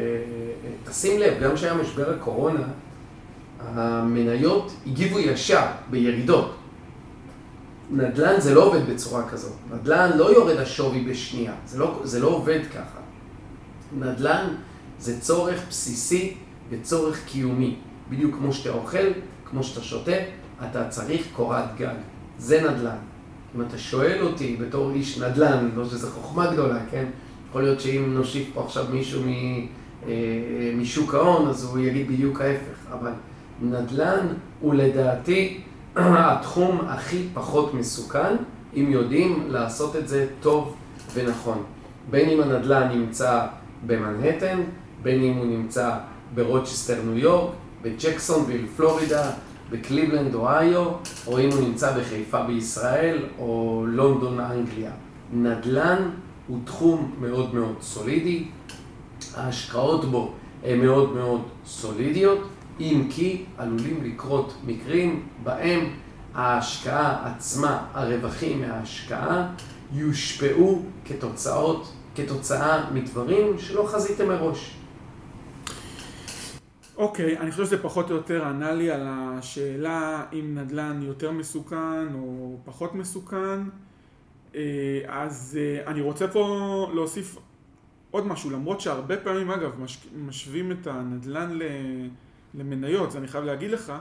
תשים 0.89 1.19
לב, 1.19 1.43
גם 1.43 1.55
כשהיה 1.55 1.73
משבר 1.73 2.13
הקורונה, 2.15 2.63
המניות 3.59 4.71
הגיבו 4.87 5.19
ישר 5.19 5.65
בירידות. 5.89 6.56
נדל"ן 7.91 8.39
זה 8.39 8.53
לא 8.53 8.65
עובד 8.65 8.89
בצורה 8.89 9.29
כזאת. 9.29 9.53
נדל"ן 9.73 10.17
לא 10.17 10.31
יורד 10.31 10.57
השווי 10.57 11.01
בשנייה, 11.01 11.53
זה 11.65 11.79
לא, 11.79 12.01
זה 12.03 12.19
לא 12.19 12.27
עובד 12.27 12.59
ככה. 12.69 12.99
נדל"ן 13.99 14.47
זה 14.99 15.21
צורך 15.21 15.61
בסיסי 15.69 16.33
וצורך 16.69 17.25
קיומי. 17.25 17.75
בדיוק 18.09 18.35
כמו 18.35 18.53
שאתה 18.53 18.69
אוכל, 18.69 19.07
כמו 19.45 19.63
שאתה 19.63 19.81
שותה, 19.81 20.11
אתה 20.69 20.89
צריך 20.89 21.27
קורת 21.35 21.75
גג. 21.77 21.95
זה 22.39 22.61
נדל"ן. 22.61 22.97
אם 23.55 23.61
אתה 23.61 23.77
שואל 23.77 24.21
אותי 24.21 24.55
בתור 24.55 24.91
איש 24.91 25.17
נדל"ן, 25.17 25.69
לא 25.75 25.85
שזו 25.85 26.07
חוכמה 26.07 26.53
גדולה, 26.53 26.79
כן? 26.91 27.05
יכול 27.49 27.63
להיות 27.63 27.79
שאם 27.79 28.13
נושיב 28.13 28.49
פה 28.53 28.63
עכשיו 28.65 28.85
מישהו 28.91 29.21
מ, 29.25 29.27
אה, 30.07 30.13
משוק 30.75 31.13
ההון, 31.13 31.49
אז 31.49 31.63
הוא 31.63 31.79
יגיד 31.79 32.07
בדיוק 32.07 32.41
ההפך. 32.41 32.91
אבל 32.91 33.11
נדל"ן 33.61 34.27
הוא 34.59 34.73
לדעתי 34.73 35.61
התחום 35.97 36.81
הכי 36.87 37.27
פחות 37.33 37.73
מסוכן, 37.73 38.35
אם 38.75 38.85
יודעים 38.89 39.43
לעשות 39.47 39.95
את 39.95 40.07
זה 40.07 40.27
טוב 40.41 40.75
ונכון. 41.13 41.63
בין 42.09 42.29
אם 42.29 42.41
הנדל"ן 42.41 42.89
נמצא 42.93 43.45
במנהטן, 43.87 44.61
בין 45.03 45.23
אם 45.23 45.33
הוא 45.33 45.45
נמצא 45.45 45.91
ברוצ'סטר 46.35 47.01
ניו 47.05 47.17
יורק, 47.17 47.53
בג'קסונוויל 47.81 48.67
פלורידה, 48.77 49.31
בקליבלנד 49.71 50.35
אוהיו, 50.35 50.85
או 51.27 51.39
אם 51.39 51.49
הוא 51.51 51.61
נמצא 51.67 51.97
בחיפה 51.97 52.43
בישראל, 52.43 53.25
או 53.39 53.83
לונדון 53.87 54.39
אנגליה. 54.39 54.91
נדל"ן 55.33 56.09
הוא 56.47 56.59
תחום 56.65 57.11
מאוד 57.21 57.55
מאוד 57.55 57.75
סולידי, 57.81 58.47
ההשקעות 59.35 60.05
בו 60.05 60.31
הן 60.63 60.79
מאוד 60.79 61.15
מאוד 61.15 61.41
סולידיות. 61.65 62.39
אם 62.79 63.07
כי 63.09 63.45
עלולים 63.57 64.03
לקרות 64.03 64.53
מקרים 64.65 65.27
בהם 65.43 65.89
ההשקעה 66.33 67.31
עצמה, 67.31 67.87
הרווחים 67.93 68.61
מההשקעה, 68.61 69.53
יושפעו 69.93 70.83
כתוצאות, 71.05 71.93
כתוצאה 72.15 72.91
מדברים 72.91 73.59
שלא 73.59 73.87
חזיתם 73.87 74.27
מראש. 74.27 74.73
אוקיי, 76.97 77.37
okay, 77.37 77.39
אני 77.39 77.51
חושב 77.51 77.65
שזה 77.65 77.83
פחות 77.83 78.11
או 78.11 78.15
יותר 78.15 78.45
ענה 78.45 78.71
לי 78.71 78.91
על 78.91 79.07
השאלה 79.07 80.25
אם 80.33 80.55
נדל"ן 80.55 80.99
יותר 81.03 81.31
מסוכן 81.31 82.13
או 82.13 82.57
פחות 82.65 82.95
מסוכן. 82.95 83.59
אה, 84.55 84.61
אז 85.07 85.59
אה, 85.61 85.91
אני 85.91 86.01
רוצה 86.01 86.27
פה 86.27 86.87
להוסיף 86.93 87.37
עוד 88.11 88.27
משהו, 88.27 88.49
למרות 88.49 88.81
שהרבה 88.81 89.17
פעמים, 89.17 89.51
אגב, 89.51 89.79
משווים 90.17 90.71
את 90.71 90.87
הנדל"ן 90.87 91.51
ל... 91.51 91.61
למניות, 92.57 93.11
זה 93.11 93.17
אני 93.17 93.27
חייב 93.27 93.43
להגיד 93.43 93.71
לך. 93.71 93.93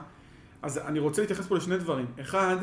אז 0.61 0.77
אני 0.77 0.99
רוצה 0.99 1.21
להתייחס 1.21 1.47
פה 1.47 1.55
לשני 1.55 1.77
דברים. 1.77 2.05
אחד, 2.21 2.57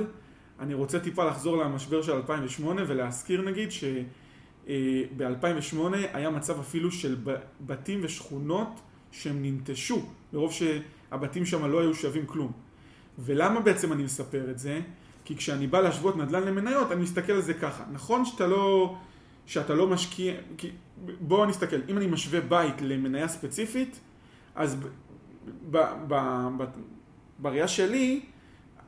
אני 0.60 0.74
רוצה 0.74 1.00
טיפה 1.00 1.24
לחזור 1.24 1.56
למשבר 1.56 2.02
של 2.02 2.12
2008 2.12 2.82
ולהזכיר 2.86 3.42
נגיד 3.42 3.68
שב-2008 3.72 5.76
היה 6.12 6.30
מצב 6.30 6.60
אפילו 6.60 6.90
של 6.90 7.16
בתים 7.60 8.00
ושכונות 8.02 8.80
שהם 9.10 9.42
ננטשו, 9.42 10.06
מרוב 10.32 10.52
שהבתים 10.52 11.46
שם 11.46 11.64
לא 11.64 11.80
היו 11.80 11.94
שווים 11.94 12.26
כלום. 12.26 12.52
ולמה 13.18 13.60
בעצם 13.60 13.92
אני 13.92 14.02
מספר 14.02 14.50
את 14.50 14.58
זה? 14.58 14.80
כי 15.24 15.36
כשאני 15.36 15.66
בא 15.66 15.80
להשוות 15.80 16.16
נדל"ן 16.16 16.42
למניות, 16.42 16.92
אני 16.92 17.02
מסתכל 17.02 17.32
על 17.32 17.40
זה 17.40 17.54
ככה. 17.54 17.84
נכון 17.92 18.24
שאתה 18.24 18.46
לא, 18.46 18.96
שאתה 19.46 19.74
לא 19.74 19.86
משקיע, 19.86 20.34
כי 20.58 20.70
בואו 21.20 21.46
נסתכל, 21.46 21.76
אם 21.88 21.98
אני 21.98 22.06
משווה 22.06 22.40
בית 22.40 22.82
למניה 22.82 23.28
ספציפית, 23.28 24.00
אז 24.54 24.76
בראייה 27.38 27.68
שלי, 27.68 28.20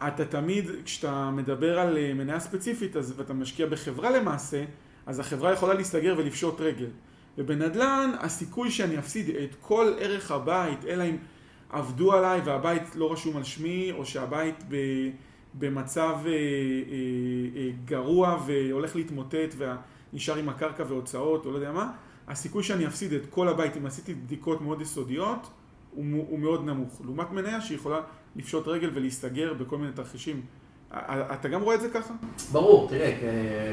אתה 0.09 0.25
תמיד, 0.25 0.65
כשאתה 0.85 1.31
מדבר 1.31 1.79
על 1.79 1.99
אה, 1.99 2.15
מניה 2.15 2.41
ספציפית 2.41 2.97
אז, 2.97 3.15
ואתה 3.17 3.35
משקיע 3.35 3.67
בחברה 3.67 4.11
למעשה, 4.11 4.65
אז 5.07 5.19
החברה 5.21 5.53
יכולה 5.53 5.75
להיסגר 5.75 6.15
ולפשוט 6.19 6.61
רגל. 6.61 6.89
ובנדל"ן, 7.39 8.11
הסיכוי 8.21 8.71
שאני 8.71 8.99
אפסיד 8.99 9.31
את 9.31 9.55
כל 9.61 9.93
ערך 9.99 10.31
הבית, 10.31 10.85
אלא 10.85 11.05
אם 11.05 11.17
עבדו 11.71 12.13
עליי 12.13 12.41
והבית 12.45 12.97
לא 12.97 13.13
רשום 13.13 13.37
על 13.37 13.45
שמי, 13.45 13.93
או 13.93 14.07
שהבית 14.07 14.65
ב, 14.69 14.77
במצב 15.55 16.17
אה, 16.27 16.31
אה, 16.31 16.37
אה, 17.57 17.71
גרוע 17.85 18.43
והולך 18.47 18.97
להתמוטט 18.97 19.55
ונשאר 20.13 20.37
עם 20.37 20.49
הקרקע 20.49 20.85
והוצאות, 20.89 21.47
או 21.47 21.51
לא 21.51 21.57
יודע 21.57 21.73
מה, 21.73 21.93
הסיכוי 22.29 22.63
שאני 22.63 22.87
אפסיד 22.87 23.13
את 23.13 23.23
כל 23.31 23.49
הבית 23.49 23.77
אם 23.77 23.87
עשיתי 23.87 24.15
בדיקות 24.15 24.61
מאוד 24.61 24.81
יסודיות, 24.81 25.51
הוא, 25.97 26.26
הוא 26.29 26.38
מאוד 26.38 26.65
נמוך. 26.65 27.00
לעומת 27.05 27.31
מניה 27.31 27.61
שיכולה 27.61 28.00
לפשוט 28.37 28.69
רגל 28.69 28.91
ולהסתגר 28.95 29.55
בכל 29.55 29.79
מיני 29.79 29.93
תרחישים. 29.93 30.41
אתה 31.33 31.49
גם 31.49 31.62
רואה 31.62 31.75
את 31.75 31.81
זה 31.81 31.88
ככה? 31.88 32.15
ברור, 32.53 32.88
תראה, 32.88 33.12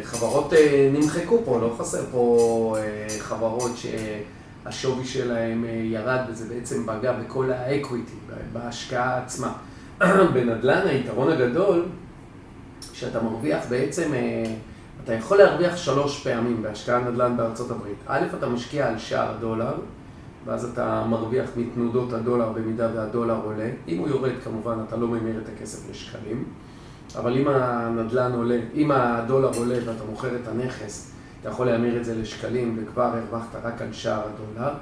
חברות 0.03 0.53
אה, 0.53 0.89
נמחקו 0.93 1.41
פה, 1.45 1.59
לא 1.61 1.75
חסר 1.79 2.03
פה 2.11 2.75
אה, 2.79 3.07
חברות 3.19 3.71
שהשווי 3.75 5.05
שלהם 5.05 5.65
אה, 5.65 5.69
ירד 5.69 6.19
וזה 6.29 6.53
בעצם 6.53 6.83
פגע 6.87 7.11
בכל 7.11 7.51
האקוויטי, 7.51 8.15
בהשקעה 8.53 9.17
עצמה. 9.17 9.53
בנדל"ן 10.33 10.87
היתרון 10.87 11.31
הגדול, 11.31 11.85
שאתה 12.93 13.23
מרוויח 13.23 13.63
בעצם, 13.69 14.11
אתה 15.03 15.13
יכול 15.13 15.37
להרוויח 15.37 15.77
שלוש 15.77 16.23
פעמים 16.23 16.61
בהשקעה 16.61 16.99
נדל"ן 16.99 17.37
בארצות 17.37 17.71
הברית. 17.71 17.97
א', 18.07 18.25
אתה 18.37 18.49
משקיע 18.49 18.87
על 18.87 18.97
שער 18.97 19.37
דולר, 19.39 19.73
ואז 20.45 20.65
אתה 20.65 21.05
מרוויח 21.09 21.49
מתנודות 21.57 22.13
הדולר 22.13 22.49
במידה 22.49 22.89
והדולר 22.95 23.39
עולה. 23.43 23.69
אם 23.87 23.97
הוא 23.97 24.07
יורד, 24.07 24.31
כמובן, 24.43 24.77
אתה 24.87 24.95
לא 24.95 25.07
ממיר 25.07 25.41
את 25.43 25.49
הכסף 25.55 25.89
לשקלים. 25.89 26.43
אבל 27.15 27.37
אם 27.37 27.47
הנדלן 27.47 28.31
עולה, 28.31 28.59
אם 28.75 28.91
הדולר 28.91 29.51
עולה 29.57 29.75
ואתה 29.85 30.03
מוכר 30.09 30.35
את 30.35 30.47
הנכס, 30.47 31.11
אתה 31.41 31.49
יכול 31.49 31.65
להמיר 31.65 31.97
את 31.97 32.05
זה 32.05 32.15
לשקלים 32.15 32.77
וכבר 32.77 33.03
הרווחת 33.03 33.55
רק 33.63 33.81
על 33.81 33.93
שער 33.93 34.21
הדולר. 34.21 34.73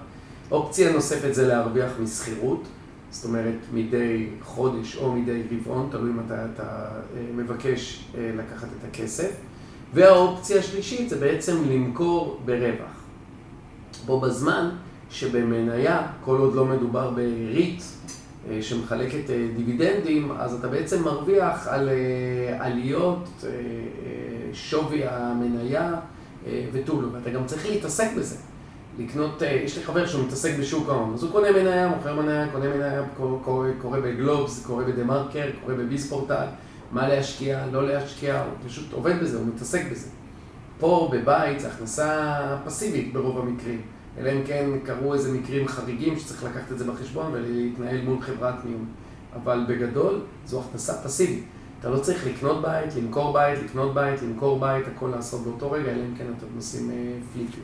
אופציה 0.51 0.93
נוספת 0.93 1.33
זה 1.33 1.47
להרוויח 1.47 1.91
משכירות, 1.99 2.63
זאת 3.11 3.25
אומרת 3.25 3.55
מדי 3.73 4.27
חודש 4.41 4.97
או 4.97 5.11
מדי 5.11 5.43
רבעון, 5.51 5.87
תלוי 5.91 6.11
מתי 6.11 6.33
אתה 6.33 6.63
אה, 6.63 7.21
מבקש 7.35 8.05
אה, 8.17 8.31
לקחת 8.37 8.67
את 8.67 8.87
הכסף. 8.89 9.31
והאופציה 9.93 10.59
השלישית 10.59 11.09
זה 11.09 11.19
בעצם 11.19 11.57
למכור 11.69 12.41
ברווח. 12.45 13.01
בו 14.05 14.19
בזמן 14.19 14.69
שבמניה, 15.11 16.01
כל 16.25 16.37
עוד 16.37 16.55
לא 16.55 16.65
מדובר 16.65 17.09
בריט, 17.09 17.81
אה, 18.49 18.61
שמחלקת 18.61 19.29
אה, 19.29 19.47
דיבידנדים, 19.57 20.31
אז 20.31 20.53
אתה 20.53 20.67
בעצם 20.67 21.03
מרוויח 21.03 21.67
על 21.67 21.89
אה, 21.89 22.65
עליות 22.65 23.43
שווי 24.53 25.01
המניה 25.05 25.93
ותו 26.71 27.01
לא, 27.01 27.07
ואתה 27.13 27.29
גם 27.29 27.45
צריך 27.45 27.65
להתעסק 27.69 28.07
בזה. 28.17 28.35
לקנות, 28.99 29.41
יש 29.41 29.77
לי 29.77 29.83
חבר 29.83 30.05
שהוא 30.05 30.25
מתעסק 30.25 30.51
בשוק 30.59 30.89
ההון, 30.89 31.13
אז 31.13 31.23
הוא 31.23 31.31
קונה 31.31 31.51
מניה, 31.51 31.87
מוכר 31.87 32.21
מניה, 32.21 32.47
קונה 32.51 32.65
מניה, 32.69 33.01
קורא, 33.81 33.99
בגלובס, 33.99 34.65
קורא 34.65 34.83
בדה 34.83 35.03
מרקר, 35.03 35.45
קורא 35.65 35.75
בביספורטל, 35.75 36.45
מה 36.91 37.07
להשקיע, 37.07 37.65
לא 37.71 37.87
להשקיע, 37.87 38.41
הוא 38.41 38.69
פשוט 38.69 38.93
עובד 38.93 39.21
בזה, 39.21 39.37
הוא 39.37 39.47
מתעסק 39.47 39.81
בזה. 39.91 40.07
פה 40.79 41.09
בבית 41.13 41.59
זה 41.59 41.67
הכנסה 41.67 42.37
פסיבית 42.65 43.13
ברוב 43.13 43.37
המקרים. 43.39 43.81
אלא 44.17 44.31
אם 44.31 44.43
כן 44.45 44.69
קרו 44.85 45.13
איזה 45.13 45.31
מקרים 45.31 45.67
חריגים 45.67 46.19
שצריך 46.19 46.43
לקחת 46.43 46.71
את 46.71 46.79
זה 46.79 46.91
בחשבון 46.91 47.31
ולהתנהל 47.33 48.01
מול 48.01 48.21
חברת 48.21 48.65
ניהול. 48.65 48.85
אבל 49.33 49.65
בגדול 49.67 50.21
זו 50.45 50.61
הכנסה 50.61 51.03
פסיבית. 51.03 51.43
אתה 51.79 51.89
לא 51.89 52.00
צריך 52.00 52.27
לקנות 52.27 52.61
בית, 52.61 52.95
למכור 52.95 53.33
בית, 53.33 53.59
לקנות 53.63 53.93
בית, 53.93 54.21
למכור 54.21 54.59
בית, 54.59 54.87
הכל 54.87 55.07
לעשות 55.07 55.43
באותו 55.43 55.71
רגע, 55.71 55.91
אלא 55.91 56.03
אם 56.03 56.15
כן 56.15 56.25
אתם 56.37 56.45
עושים 56.55 56.91
אה, 56.91 57.17
פליפים. 57.33 57.63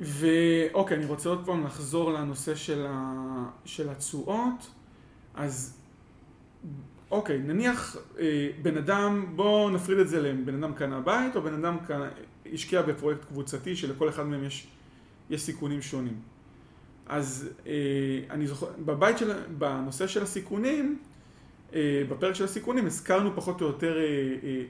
ואוקיי, 0.00 0.96
אני 0.96 1.06
רוצה 1.06 1.28
עוד 1.28 1.42
פעם 1.44 1.64
לחזור 1.64 2.12
לנושא 2.12 2.54
של 3.64 3.88
התשואות. 3.90 4.70
אז 5.34 5.76
אוקיי, 7.10 7.38
נניח 7.38 7.96
אה, 8.18 8.48
בן 8.62 8.76
אדם, 8.76 9.26
בואו 9.36 9.70
נפריד 9.70 9.98
את 9.98 10.08
זה 10.08 10.22
לבן 10.22 10.64
אדם 10.64 10.74
קנה 10.74 11.00
בית, 11.00 11.36
או 11.36 11.42
בן 11.42 11.54
אדם 11.54 11.76
קנה, 11.86 12.08
השקיע 12.52 12.82
בפרויקט 12.82 13.24
קבוצתי 13.24 13.76
שלכל 13.76 14.08
אחד 14.08 14.26
מהם 14.26 14.44
יש, 14.44 14.66
יש 15.30 15.42
סיכונים 15.42 15.82
שונים. 15.82 16.14
אז 17.06 17.48
אה, 17.66 17.72
אני 18.30 18.46
זוכר, 18.46 18.66
בבית 18.84 19.18
של, 19.18 19.32
בנושא 19.58 20.06
של 20.06 20.22
הסיכונים, 20.22 20.98
אה, 21.74 22.02
בפרק 22.08 22.34
של 22.34 22.44
הסיכונים 22.44 22.86
הזכרנו 22.86 23.30
פחות 23.34 23.60
או 23.60 23.66
יותר 23.66 23.98
אה, 23.98 24.02
אה, 24.02 24.62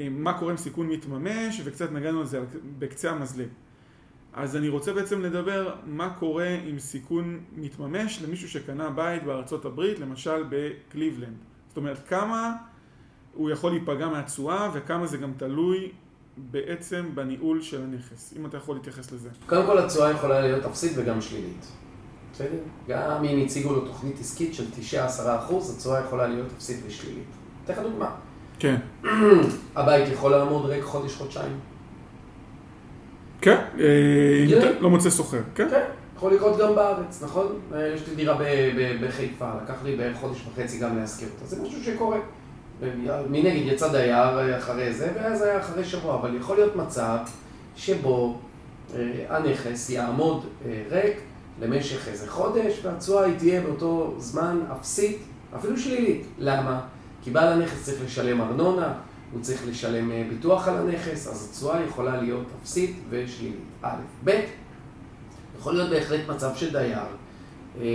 אה, 0.00 0.08
מה 0.08 0.38
קורה 0.38 0.52
אם 0.52 0.56
סיכון 0.56 0.88
מתממש 0.88 1.60
וקצת 1.64 1.92
נגענו 1.92 2.20
על 2.20 2.26
זה 2.26 2.40
בקצה 2.78 3.10
המזלג. 3.10 3.48
אז 4.32 4.56
אני 4.56 4.68
רוצה 4.68 4.92
בעצם 4.92 5.20
לדבר 5.20 5.74
מה 5.86 6.10
קורה 6.18 6.48
אם 6.70 6.78
סיכון 6.78 7.40
מתממש 7.56 8.22
למישהו 8.22 8.48
שקנה 8.48 8.90
בית 8.90 9.24
בארצות 9.24 9.64
הברית, 9.64 9.98
למשל 9.98 10.44
בקליבלנד. 10.50 11.36
זאת 11.68 11.76
אומרת, 11.76 12.08
כמה 12.08 12.56
הוא 13.34 13.50
יכול 13.50 13.70
להיפגע 13.70 14.08
מהתשואה 14.08 14.70
וכמה 14.74 15.06
זה 15.06 15.16
גם 15.16 15.32
תלוי 15.36 15.92
בעצם 16.36 17.06
בניהול 17.14 17.62
של 17.62 17.82
הנכס, 17.82 18.34
אם 18.38 18.46
אתה 18.46 18.56
יכול 18.56 18.76
להתייחס 18.76 19.12
לזה. 19.12 19.28
קודם 19.46 19.66
כל 19.66 19.78
התשואה 19.78 20.10
יכולה 20.10 20.40
להיות 20.40 20.64
אפסית 20.64 20.92
וגם 20.96 21.20
שלילית. 21.20 21.66
בסדר? 22.32 22.58
גם 22.88 23.24
אם 23.24 23.44
הציגו 23.44 23.72
לו 23.72 23.80
תוכנית 23.80 24.20
עסקית 24.20 24.54
של 24.54 24.64
9-10 24.92 24.96
אחוז, 25.38 25.74
התשואה 25.74 26.00
יכולה 26.00 26.26
להיות 26.26 26.46
אפסית 26.56 26.80
ושלילית. 26.86 27.24
אתן 27.64 27.72
לך 27.72 27.78
דוגמה. 27.78 28.10
כן. 28.58 28.76
הבית 29.76 30.08
יכול 30.12 30.30
לעמוד 30.30 30.66
ריק 30.66 30.84
חודש-חודשיים. 30.84 31.58
כן, 33.40 33.64
אה, 33.80 34.72
לא 34.80 34.90
מוצא 34.90 35.10
סוחר, 35.10 35.40
כן? 35.54 35.68
כן, 35.70 35.84
יכול 36.16 36.34
לקרות 36.34 36.58
גם 36.58 36.74
בארץ, 36.74 37.22
נכון? 37.22 37.58
אה, 37.74 37.86
יש 37.86 38.08
לי 38.08 38.14
דירה 38.14 38.38
בחיפה, 39.02 39.50
לקח 39.64 39.74
לי 39.84 39.96
בערך 39.96 40.16
חודש 40.16 40.46
וחצי 40.46 40.78
גם 40.78 40.96
להשכיר 40.96 41.28
אותה, 41.34 41.46
זה 41.46 41.62
משהו 41.62 41.84
שקורה. 41.84 42.18
מנגד 43.30 43.72
יצא 43.72 43.92
דייר 43.92 44.58
אחרי 44.58 44.92
זה, 44.92 45.12
ואז 45.14 45.42
היה 45.42 45.60
אחרי 45.60 45.84
שבוע, 45.84 46.14
אבל 46.14 46.36
יכול 46.36 46.56
להיות 46.56 46.76
מצב 46.76 47.18
שבו 47.76 48.38
אה, 48.94 49.24
הנכס 49.28 49.90
יעמוד 49.90 50.44
אה, 50.66 50.82
ריק 50.90 51.20
למשך 51.60 52.08
איזה 52.08 52.30
חודש, 52.30 52.80
והתשואה 52.82 53.24
היא 53.24 53.38
תהיה 53.38 53.60
באותו 53.60 54.14
זמן 54.18 54.60
אפסית, 54.72 55.18
אפילו 55.56 55.76
שלילית. 55.78 56.26
למה? 56.38 56.80
כי 57.22 57.30
בעל 57.30 57.52
הנכס 57.52 57.84
צריך 57.84 58.04
לשלם 58.04 58.40
ארנונה, 58.40 58.92
הוא 59.32 59.42
צריך 59.42 59.62
לשלם 59.68 60.12
אה, 60.12 60.26
ביטוח 60.28 60.68
על 60.68 60.76
הנכס, 60.76 61.28
אז 61.28 61.48
התשואה 61.50 61.80
יכולה 61.82 62.22
להיות 62.22 62.46
אפסית 62.62 62.96
ושלילית. 63.10 63.60
א', 63.82 63.96
ב', 64.24 64.40
יכול 65.58 65.72
להיות 65.72 65.90
בהחלט 65.90 66.20
מצב 66.28 66.50
שדייר 66.54 66.98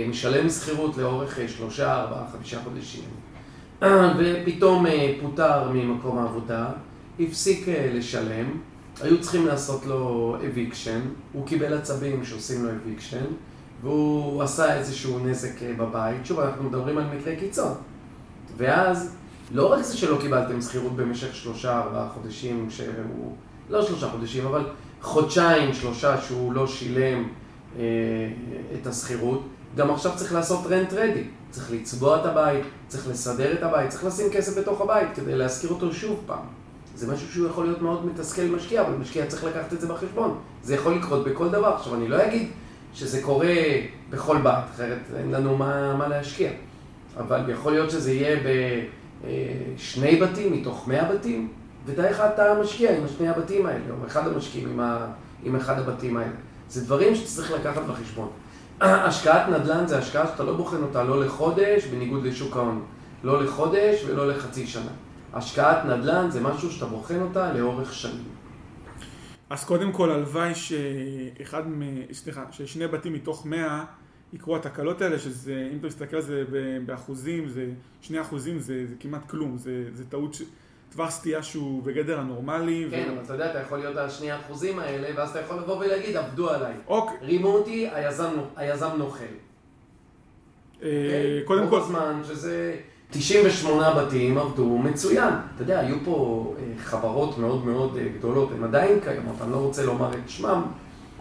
משלם 0.08 0.50
שכירות 0.50 0.96
לאורך 0.96 1.38
שלושה, 1.46 1.94
ארבעה, 1.94 2.24
חמישה 2.32 2.60
חודשים. 2.64 3.04
ופתאום 4.18 4.86
אה, 4.86 5.14
פוטר 5.22 5.70
ממקום 5.72 6.18
העבודה, 6.18 6.66
הפסיק 7.20 7.68
אה, 7.68 7.90
לשלם, 7.94 8.46
היו 9.02 9.20
צריכים 9.20 9.46
לעשות 9.46 9.86
לו 9.86 10.36
eviction, 10.46 11.00
הוא 11.32 11.46
קיבל 11.46 11.74
עצבים 11.74 12.24
שעושים 12.24 12.64
לו 12.64 12.70
eviction, 12.70 13.24
והוא 13.82 14.42
עשה 14.42 14.78
איזשהו 14.78 15.18
נזק 15.18 15.62
אה, 15.62 15.72
בבית. 15.76 16.26
שוב, 16.26 16.40
אנחנו 16.40 16.64
מדברים 16.64 16.98
על 16.98 17.04
מקרה 17.18 17.36
קיצון. 17.36 17.74
ואז, 18.56 19.16
לא 19.52 19.72
רק 19.72 19.82
זה 19.82 19.96
שלא 19.96 20.18
קיבלתם 20.20 20.60
שכירות 20.60 20.96
במשך 20.96 21.34
שלושה, 21.34 21.78
ארבעה 21.78 22.08
חודשים, 22.08 22.66
שהוא, 22.70 23.36
לא 23.70 23.82
שלושה 23.82 24.08
חודשים, 24.08 24.46
אבל 24.46 24.66
חודשיים, 25.02 25.74
שלושה 25.74 26.20
שהוא 26.20 26.52
לא 26.52 26.66
שילם 26.66 27.28
אה, 27.78 27.82
את 28.80 28.86
השכירות, 28.86 29.42
גם 29.76 29.90
עכשיו 29.90 30.12
צריך 30.16 30.32
לעשות 30.32 30.66
rent 30.66 30.92
ready. 30.92 31.24
צריך 31.50 31.70
לצבוע 31.70 32.20
את 32.20 32.26
הבית, 32.26 32.64
צריך 32.88 33.08
לסדר 33.08 33.52
את 33.52 33.62
הבית, 33.62 33.90
צריך 33.90 34.04
לשים 34.04 34.30
כסף 34.32 34.58
בתוך 34.58 34.80
הבית 34.80 35.08
כדי 35.14 35.36
להשכיר 35.36 35.70
אותו 35.70 35.92
שוב 35.92 36.22
פעם. 36.26 36.44
זה 36.94 37.12
משהו 37.12 37.32
שהוא 37.32 37.48
יכול 37.48 37.64
להיות 37.64 37.82
מאוד 37.82 38.06
מתסכל 38.06 38.42
משקיע, 38.42 38.80
אבל 38.80 38.94
משקיע 38.94 39.26
צריך 39.26 39.44
לקחת 39.44 39.72
את 39.72 39.80
זה 39.80 39.86
בחשבון. 39.88 40.38
זה 40.62 40.74
יכול 40.74 40.94
לקרות 40.94 41.24
בכל 41.24 41.48
דבר. 41.48 41.74
עכשיו, 41.74 41.94
אני 41.94 42.08
לא 42.08 42.26
אגיד 42.26 42.48
שזה 42.94 43.22
קורה 43.22 43.54
בכל 44.10 44.38
בית, 44.38 44.64
אחרת 44.74 44.98
אין 45.16 45.30
לנו 45.30 45.56
מה, 45.56 45.96
מה 45.96 46.08
להשקיע. 46.08 46.50
אבל 47.16 47.50
יכול 47.50 47.72
להיות 47.72 47.90
שזה 47.90 48.12
יהיה 48.12 48.40
בשני 49.24 50.16
בתים 50.16 50.52
מתוך 50.52 50.88
מאה 50.88 51.12
בתים, 51.12 51.48
ודאי 51.86 52.10
אחד 52.10 52.30
אתה 52.34 52.54
משקיע 52.62 52.96
עם 52.96 53.08
שני 53.16 53.28
הבתים 53.28 53.66
האלה, 53.66 53.84
או 53.90 54.06
אחד 54.06 54.28
המשקיעים 54.28 54.68
עם, 54.68 54.80
ה, 54.80 55.06
עם 55.44 55.56
אחד 55.56 55.78
הבתים 55.78 56.16
האלה. 56.16 56.32
זה 56.68 56.84
דברים 56.84 57.14
שצריך 57.14 57.50
לקחת 57.50 57.82
בחשבון. 57.82 58.28
השקעת 58.80 59.48
נדל"ן 59.48 59.86
זה 59.86 59.98
השקעה 59.98 60.26
שאתה 60.26 60.44
לא 60.44 60.56
בוחן 60.56 60.82
אותה 60.82 61.04
לא 61.04 61.24
לחודש, 61.24 61.84
בניגוד 61.84 62.24
לשוק 62.24 62.56
ההון. 62.56 62.84
לא 63.24 63.44
לחודש 63.44 64.04
ולא 64.06 64.28
לחצי 64.28 64.66
שנה. 64.66 64.90
השקעת 65.32 65.84
נדל"ן 65.84 66.30
זה 66.30 66.40
משהו 66.40 66.70
שאתה 66.70 66.86
בוחן 66.86 67.20
אותה 67.20 67.52
לאורך 67.52 67.94
שנים. 67.94 68.24
אז 69.50 69.64
קודם 69.64 69.92
כל, 69.92 70.10
הלוואי 70.10 70.54
שאחד 70.54 71.68
מ... 71.68 71.82
סליחה, 72.12 72.44
ששני 72.50 72.86
בתים 72.86 73.12
מתוך 73.12 73.46
מאה 73.46 73.84
יקרו 74.32 74.56
התקלות 74.56 75.02
האלה, 75.02 75.18
שזה, 75.18 75.68
אם 75.72 75.78
אתה 75.78 75.86
מסתכל 75.86 76.16
על 76.16 76.22
זה 76.22 76.44
באחוזים, 76.86 77.48
זה 77.48 77.70
שני 78.00 78.20
אחוזים, 78.20 78.58
זה, 78.58 78.86
זה 78.86 78.94
כמעט 79.00 79.30
כלום, 79.30 79.58
זה, 79.58 79.84
זה 79.92 80.04
טעות, 80.10 80.34
ש... 80.34 80.42
טווח 80.96 81.10
סטייה 81.10 81.42
שהוא 81.42 81.82
בגדר 81.82 82.20
הנורמלי. 82.20 82.86
כן, 82.90 83.04
ו... 83.08 83.12
אבל 83.12 83.24
אתה 83.24 83.32
יודע, 83.32 83.50
אתה 83.50 83.58
יכול 83.60 83.78
להיות 83.78 83.96
על 83.96 84.10
שני 84.10 84.30
האחוזים 84.30 84.78
האלה, 84.78 85.08
ואז 85.16 85.30
אתה 85.30 85.40
יכול 85.40 85.56
לבוא 85.56 85.76
ולהגיד, 85.76 86.16
עבדו 86.16 86.50
עליי. 86.50 86.72
אוקיי. 86.88 87.16
רימו 87.22 87.48
אותי, 87.48 87.88
היזם, 87.92 88.30
היזם 88.56 88.88
נוכל. 88.98 89.24
אה, 90.82 90.88
אוקיי? 90.88 91.42
קודם 91.44 91.68
כל... 91.68 91.80
זמן 91.80 92.20
שזה 92.24 92.76
98 93.10 93.94
בתים 93.94 94.38
עבדו 94.38 94.78
מצוין. 94.78 95.34
אתה 95.54 95.62
יודע, 95.62 95.80
היו 95.80 95.96
פה 96.04 96.54
אה, 96.58 96.64
חברות 96.78 97.38
מאוד 97.38 97.66
מאוד 97.66 97.96
אה, 97.96 98.08
גדולות, 98.18 98.52
הן 98.52 98.64
עדיין 98.64 99.00
קיימות, 99.00 99.36
אני 99.42 99.52
לא 99.52 99.56
רוצה 99.56 99.84
לומר 99.84 100.10
את 100.10 100.28
שמם. 100.30 100.62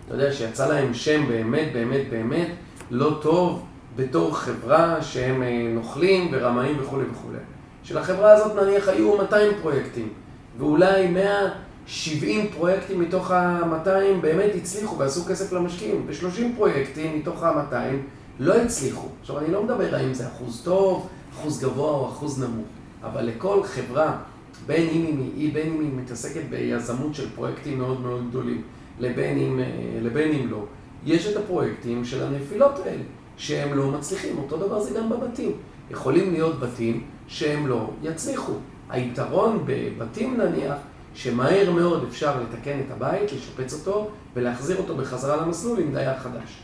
אתה 0.05 0.13
יודע, 0.13 0.33
שיצא 0.33 0.67
להם 0.67 0.93
שם 0.93 1.27
באמת, 1.27 1.73
באמת, 1.73 2.09
באמת 2.09 2.49
לא 2.91 3.19
טוב 3.21 3.65
בתור 3.95 4.37
חברה 4.37 5.01
שהם 5.01 5.43
נוכלים 5.75 6.29
ורמאים 6.31 6.77
וכולי 6.81 7.03
וכולי. 7.11 7.37
שלחברה 7.85 8.33
הזאת 8.33 8.55
נניח 8.55 8.87
היו 8.87 9.17
200 9.17 9.51
פרויקטים, 9.61 10.09
ואולי 10.57 11.07
170 11.07 12.47
פרויקטים 12.47 12.99
מתוך 12.99 13.31
ה-200 13.31 14.21
באמת 14.21 14.51
הצליחו 14.55 14.97
ועשו 14.97 15.25
כסף 15.25 15.53
למשקיעים, 15.53 16.05
ו-30 16.07 16.41
פרויקטים 16.55 17.19
מתוך 17.19 17.43
ה-200 17.43 17.95
לא 18.39 18.53
הצליחו. 18.53 19.07
עכשיו, 19.21 19.39
אני 19.39 19.51
לא 19.51 19.63
מדבר 19.63 19.95
האם 19.95 20.13
זה 20.13 20.27
אחוז 20.27 20.61
טוב, 20.63 21.07
אחוז 21.33 21.63
גבוה 21.63 21.91
או 21.91 22.07
אחוז 22.07 22.43
נמוך, 22.43 22.67
אבל 23.03 23.25
לכל 23.25 23.63
חברה, 23.63 24.17
בין 24.65 24.89
אם 24.89 25.05
היא, 25.35 25.53
בין 25.53 25.67
אם 25.67 25.79
היא 25.79 25.89
מתעסקת 25.95 26.43
ביזמות 26.49 27.15
של 27.15 27.29
פרויקטים 27.35 27.77
מאוד 27.77 28.01
מאוד 28.01 28.29
גדולים, 28.29 28.61
לבין 28.99 29.37
אם, 29.37 29.59
אה, 29.59 29.65
לבין 30.01 30.31
אם 30.31 30.51
לא, 30.51 30.65
יש 31.05 31.27
את 31.27 31.37
הפרויקטים 31.37 32.05
של 32.05 32.23
הנפילות 32.23 32.79
האלה, 32.85 33.03
שהם 33.37 33.77
לא 33.77 33.91
מצליחים. 33.91 34.37
אותו 34.37 34.57
דבר 34.57 34.79
זה 34.79 34.99
גם 34.99 35.09
בבתים. 35.09 35.51
יכולים 35.91 36.33
להיות 36.33 36.59
בתים 36.59 37.03
שהם 37.27 37.67
לא 37.67 37.89
יצליחו. 38.03 38.53
היתרון 38.89 39.63
בבתים 39.65 40.37
נניח, 40.37 40.75
שמהר 41.13 41.71
מאוד 41.71 42.03
אפשר 42.09 42.41
לתקן 42.41 42.79
את 42.79 42.91
הבית, 42.91 43.31
לשפץ 43.31 43.73
אותו 43.73 44.09
ולהחזיר 44.35 44.77
אותו 44.77 44.95
בחזרה 44.95 45.35
למסלול 45.35 45.79
עם 45.79 45.93
דייר 45.93 46.19
חדש. 46.19 46.61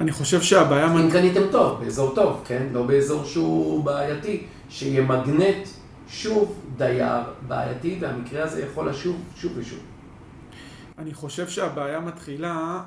אני 0.00 0.12
חושב 0.12 0.42
שהבעיה... 0.42 0.94
אם 0.94 1.10
קניתם 1.10 1.40
טוב, 1.50 1.84
באזור 1.84 2.14
טוב, 2.14 2.42
כן? 2.46 2.66
לא 2.72 2.82
באזור 2.82 3.24
שהוא 3.24 3.84
בעייתי, 3.84 4.44
שימגנט 4.68 5.68
שוב 6.08 6.60
דייר 6.76 7.22
בעייתי, 7.48 7.98
והמקרה 8.00 8.44
הזה 8.44 8.62
יכול 8.62 8.88
לשוב 8.88 9.16
שוב 9.36 9.52
ושוב. 9.56 9.78
אני 10.98 11.14
חושב 11.14 11.48
שהבעיה 11.48 12.00
מתחילה, 12.00 12.82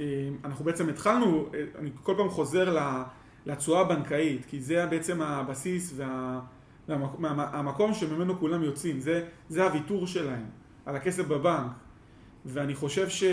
אה, 0.00 0.04
אנחנו 0.44 0.64
בעצם 0.64 0.88
התחלנו, 0.88 1.46
אה, 1.54 1.60
אני 1.78 1.90
כל 2.02 2.14
פעם 2.16 2.28
חוזר 2.28 2.70
לתשואה 3.46 3.80
הבנקאית, 3.80 4.44
כי 4.48 4.60
זה 4.60 4.86
בעצם 4.86 5.22
הבסיס 5.22 5.92
וה... 5.96 6.40
והמקום 6.88 7.94
שממנו 7.94 8.38
כולם 8.38 8.62
יוצאים, 8.62 9.00
זה, 9.00 9.26
זה 9.48 9.64
הוויתור 9.64 10.06
שלהם 10.06 10.44
על 10.86 10.96
הכסף 10.96 11.26
בבנק. 11.26 11.70
ואני 12.46 12.74
חושב 12.74 13.08
ש, 13.08 13.24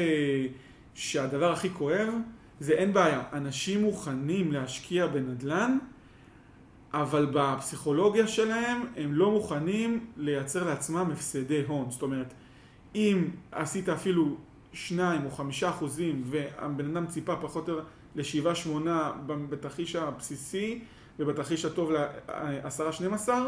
שהדבר 0.94 1.52
הכי 1.52 1.70
כואב 1.70 2.14
זה 2.60 2.74
אין 2.74 2.94
בעיה, 2.94 3.24
אנשים 3.34 3.82
מוכנים 3.82 4.52
להשקיע 4.52 5.08
בנדל"ן, 5.08 5.78
אבל 6.94 7.32
בפסיכולוגיה 7.34 8.28
שלהם 8.28 8.86
הם 8.98 9.14
לא 9.14 9.32
מוכנים 9.32 10.06
לייצר 10.18 10.64
לעצמם 10.64 11.10
הפסדי 11.14 11.64
הון. 11.68 11.92
זאת 11.92 12.02
אומרת, 12.02 12.34
אם 12.96 13.30
עשית 13.52 13.90
אפילו 13.90 14.38
שניים 14.74 15.26
או 15.26 15.32
חמישה 15.32 15.70
אחוזים 15.70 16.24
והבן 16.26 16.98
אדם 16.98 17.08
ציפה 17.08 17.36
פחות 17.36 17.70
או 17.70 17.74
יותר 17.74 17.86
לשבעה 18.16 18.56
שמונה 18.56 19.12
בתרחיש 19.26 19.96
הבסיסי 19.96 20.82
ובתרחיש 21.20 21.66
הטוב 21.66 21.92
לעשרה 21.92 22.92
שנים 22.92 23.14
עשר. 23.14 23.48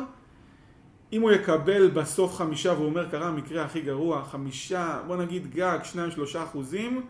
אם 1.13 1.21
הוא 1.21 1.31
יקבל 1.31 1.89
בסוף 1.89 2.35
חמישה 2.35 2.73
והוא 2.73 2.85
אומר 2.85 3.09
קרה 3.09 3.27
המקרה 3.27 3.63
הכי 3.63 3.81
גרוע 3.81 4.23
חמישה 4.23 5.01
בוא 5.07 5.15
נגיד 5.15 5.51
גג 5.51 5.79
שניים 5.83 6.11
שלושה 6.11 6.43
אחוזים 6.43 7.05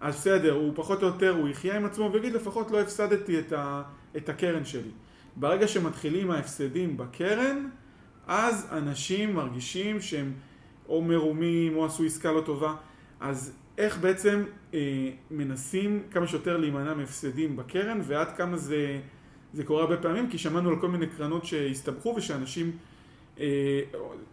אז 0.00 0.14
בסדר 0.14 0.52
הוא 0.52 0.72
פחות 0.74 1.02
או 1.02 1.06
יותר 1.06 1.36
הוא 1.36 1.48
יחיה 1.48 1.76
עם 1.76 1.84
עצמו 1.84 2.10
ויגיד 2.12 2.32
לפחות 2.32 2.70
לא 2.70 2.80
הפסדתי 2.80 3.38
את, 3.38 3.52
ה, 3.52 3.82
את 4.16 4.28
הקרן 4.28 4.64
שלי 4.64 4.90
ברגע 5.36 5.68
שמתחילים 5.68 6.30
ההפסדים 6.30 6.96
בקרן 6.96 7.68
אז 8.26 8.68
אנשים 8.72 9.34
מרגישים 9.34 10.00
שהם 10.00 10.32
או 10.88 11.02
מרומים 11.02 11.76
או 11.76 11.86
עשו 11.86 12.04
עסקה 12.04 12.32
לא 12.32 12.40
טובה. 12.40 12.74
אז 13.20 13.52
איך 13.78 13.98
בעצם 13.98 14.44
מנסים 15.30 16.02
כמה 16.10 16.26
שיותר 16.26 16.56
להימנע 16.56 16.94
מהפסדים 16.94 17.56
בקרן 17.56 18.00
ועד 18.04 18.36
כמה 18.36 18.56
זה, 18.56 19.00
זה 19.52 19.64
קורה 19.64 19.82
הרבה 19.82 19.96
פעמים 19.96 20.30
כי 20.30 20.38
שמענו 20.38 20.70
על 20.70 20.80
כל 20.80 20.88
מיני 20.88 21.06
קרנות 21.06 21.44
שהסתבכו 21.44 22.14
ושאנשים, 22.16 22.70
אה, 23.40 23.80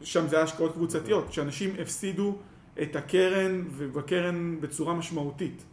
שם 0.03 0.27
זה 0.27 0.35
היה 0.35 0.45
השקעות 0.45 0.73
קבוצתיות, 0.73 1.33
שאנשים 1.33 1.75
הפסידו 1.81 2.35
את 2.81 2.95
הקרן 2.95 3.63
ובקרן 3.71 4.61
בצורה 4.61 4.93
משמעותית. 4.93 5.63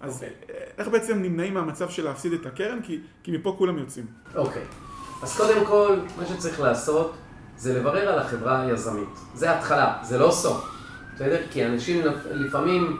אז 0.00 0.12
okay. 0.12 0.24
אוקיי. 0.24 0.56
איך 0.78 0.88
בעצם 0.88 1.22
נמנעים 1.22 1.54
מהמצב 1.54 1.90
של 1.90 2.04
להפסיד 2.04 2.32
את 2.32 2.46
הקרן? 2.46 2.78
כי, 2.82 3.00
כי 3.22 3.32
מפה 3.32 3.54
כולם 3.58 3.78
יוצאים. 3.78 4.06
אוקיי. 4.34 4.62
Okay. 4.62 5.22
אז 5.22 5.36
קודם 5.36 5.66
כל, 5.66 5.96
מה 6.18 6.26
שצריך 6.26 6.60
לעשות 6.60 7.14
זה 7.56 7.78
לברר 7.80 8.08
על 8.08 8.18
החברה 8.18 8.62
היזמית. 8.62 9.08
זה 9.34 9.58
התחלה, 9.58 9.98
זה 10.02 10.18
לא 10.18 10.30
סוף. 10.30 10.70
בסדר? 11.14 11.42
כי 11.50 11.66
אנשים 11.66 12.06
לפעמים 12.30 12.82
אה, 12.86 12.92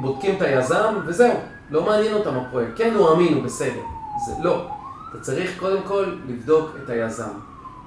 בודקים 0.00 0.36
את 0.36 0.42
היזם, 0.42 0.94
וזהו, 1.06 1.34
לא 1.70 1.86
מעניין 1.86 2.14
אותם 2.14 2.36
הפרויקט. 2.36 2.72
כן, 2.76 2.94
הוא 2.94 3.12
אמין, 3.12 3.34
הוא 3.34 3.42
בסדר. 3.42 3.80
זה 4.26 4.32
לא. 4.42 4.68
אתה 5.10 5.20
צריך 5.20 5.58
קודם 5.58 5.82
כל 5.82 6.04
לבדוק 6.26 6.70
את 6.84 6.90
היזם. 6.90 7.32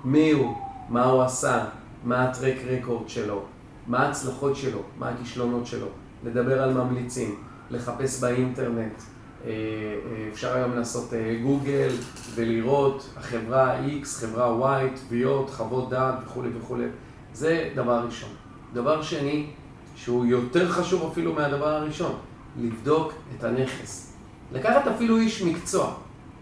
מי 0.06 0.32
הוא, 0.32 0.58
מה 0.90 1.04
הוא 1.06 1.24
עשה, 1.24 1.66
מה 2.04 2.24
הטרק 2.24 2.56
רקורד 2.68 3.10
שלו, 3.10 3.42
מה 3.88 4.00
ההצלחות 4.00 4.56
שלו, 4.56 4.80
מה 5.00 5.10
הכישלונות 5.10 5.66
שלו, 5.66 5.88
לדבר 6.26 6.64
על 6.64 6.74
ממליצים, 6.74 7.36
לחפש 7.72 8.22
באינטרנט. 8.22 9.02
אה, 9.46 9.50
אה, 9.50 10.30
אפשר 10.34 10.54
היום 10.54 10.76
לעשות 10.76 11.14
גוגל 11.44 11.90
ולראות 12.36 13.10
החברה 13.18 13.80
X, 13.80 14.06
חברה 14.06 14.80
Y, 14.82 15.00
תביעות, 15.00 15.50
חוות 15.50 15.90
דעת 15.90 16.16
וכולי 16.26 16.50
וכולי. 16.60 16.86
זה 17.34 17.70
דבר 17.76 18.06
ראשון. 18.06 18.30
דבר 18.74 19.02
שני, 19.02 19.48
שהוא 19.96 20.26
יותר 20.26 20.72
חשוב 20.72 21.10
אפילו 21.12 21.34
מהדבר 21.34 21.70
הראשון, 21.70 22.16
לבדוק 22.62 23.14
את 23.38 23.44
הנכס. 23.44 24.14
לקחת 24.52 24.88
אפילו 24.88 25.18
איש 25.18 25.42
מקצוע. 25.42 25.94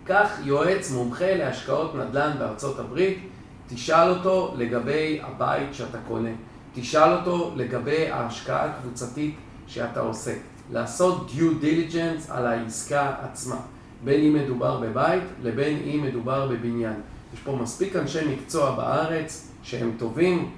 קח 0.05 0.29
יועץ 0.43 0.91
מומחה 0.91 1.35
להשקעות 1.35 1.95
נדל"ן 1.95 2.35
בארצות 2.39 2.79
הברית, 2.79 3.19
תשאל 3.67 4.09
אותו 4.09 4.53
לגבי 4.57 5.19
הבית 5.21 5.73
שאתה 5.73 5.97
קונה. 6.07 6.29
תשאל 6.75 7.13
אותו 7.13 7.53
לגבי 7.55 8.09
ההשקעה 8.11 8.65
הקבוצתית 8.65 9.35
שאתה 9.67 9.99
עושה. 9.99 10.33
לעשות 10.71 11.31
due 11.35 11.63
diligence 11.63 12.31
על 12.31 12.47
העסקה 12.47 13.13
עצמה. 13.21 13.57
בין 14.03 14.21
אם 14.21 14.33
מדובר 14.33 14.79
בבית 14.79 15.23
לבין 15.43 15.77
אם 15.77 16.03
מדובר 16.03 16.47
בבניין. 16.47 16.95
יש 17.33 17.39
פה 17.39 17.55
מספיק 17.61 17.95
אנשי 17.95 18.35
מקצוע 18.35 18.75
בארץ 18.75 19.47
שהם 19.63 19.91
טובים, 19.97 20.51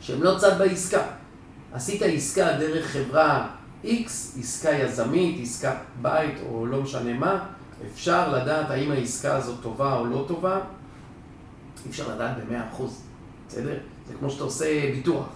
שהם 0.00 0.22
לא 0.22 0.38
צד 0.38 0.58
בעסקה. 0.58 1.02
עשית 1.72 2.02
עסקה 2.02 2.52
דרך 2.52 2.86
חברה 2.86 3.48
X, 3.84 4.06
עסקה 4.40 4.70
יזמית, 4.70 5.38
עסקת 5.42 5.76
בית 6.02 6.34
או 6.50 6.66
לא 6.66 6.82
משנה 6.82 7.12
מה, 7.12 7.44
אפשר 7.92 8.32
לדעת 8.32 8.70
האם 8.70 8.90
העסקה 8.90 9.36
הזאת 9.36 9.56
טובה 9.62 9.96
או 9.96 10.06
לא 10.06 10.24
טובה, 10.28 10.60
אי 11.84 11.90
אפשר 11.90 12.14
לדעת 12.14 12.36
במאה 12.36 12.68
אחוז, 12.68 13.02
בסדר? 13.48 13.78
זה 14.08 14.14
כמו 14.18 14.30
שאתה 14.30 14.44
עושה 14.44 14.90
ביטוח. 14.94 15.26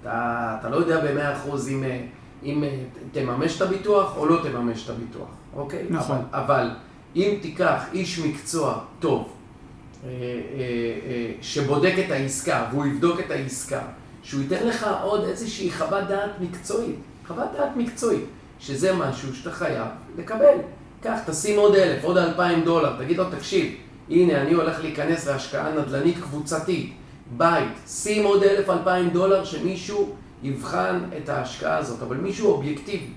אתה, 0.00 0.56
אתה 0.60 0.68
לא 0.68 0.76
יודע 0.76 1.00
במאה 1.00 1.36
אחוז 1.36 1.68
אם, 1.68 1.84
אם 2.42 2.64
תממש 3.12 3.56
את 3.56 3.62
הביטוח 3.62 4.16
או 4.16 4.26
לא 4.26 4.42
תממש 4.42 4.84
את 4.84 4.90
הביטוח, 4.90 5.28
אוקיי? 5.54 5.86
נכון. 5.90 6.16
אבל, 6.16 6.42
אבל 6.42 6.70
אם 7.16 7.38
תיקח 7.42 7.84
איש 7.92 8.18
מקצוע 8.18 8.84
טוב, 9.00 9.32
אה, 10.04 10.08
אה, 10.08 10.14
אה, 11.06 11.32
שבודק 11.42 11.94
את 12.06 12.10
העסקה 12.10 12.66
והוא 12.70 12.86
יבדוק 12.86 13.20
את 13.20 13.30
העסקה, 13.30 13.80
שהוא 14.22 14.42
ייתן 14.42 14.66
לך 14.66 14.86
עוד 15.02 15.24
איזושהי 15.24 15.70
חוות 15.70 16.04
דעת 16.08 16.30
מקצועית, 16.40 16.96
חוות 17.26 17.48
דעת 17.58 17.76
מקצועית, 17.76 18.24
שזה 18.58 18.92
משהו 18.92 19.34
שאתה 19.34 19.50
חייב 19.50 19.86
לקבל. 20.18 20.56
קח, 21.02 21.18
תשים 21.26 21.58
עוד 21.58 21.74
אלף, 21.74 22.04
עוד 22.04 22.16
אלפיים 22.16 22.64
דולר, 22.64 22.96
תגיד 22.98 23.16
לו, 23.16 23.24
תקשיב, 23.30 23.74
הנה, 24.10 24.42
אני 24.42 24.52
הולך 24.52 24.80
להיכנס 24.80 25.26
להשקעה 25.26 25.72
נדל"נית 25.72 26.18
קבוצתית, 26.18 26.92
בית, 27.36 27.68
שים 27.86 28.24
עוד 28.24 28.42
אלף, 28.42 28.70
אלפיים 28.70 29.10
דולר 29.10 29.44
שמישהו 29.44 30.14
יבחן 30.42 31.00
את 31.16 31.28
ההשקעה 31.28 31.78
הזאת, 31.78 32.02
אבל 32.02 32.16
מישהו 32.16 32.50
אובייקטיבי. 32.50 33.10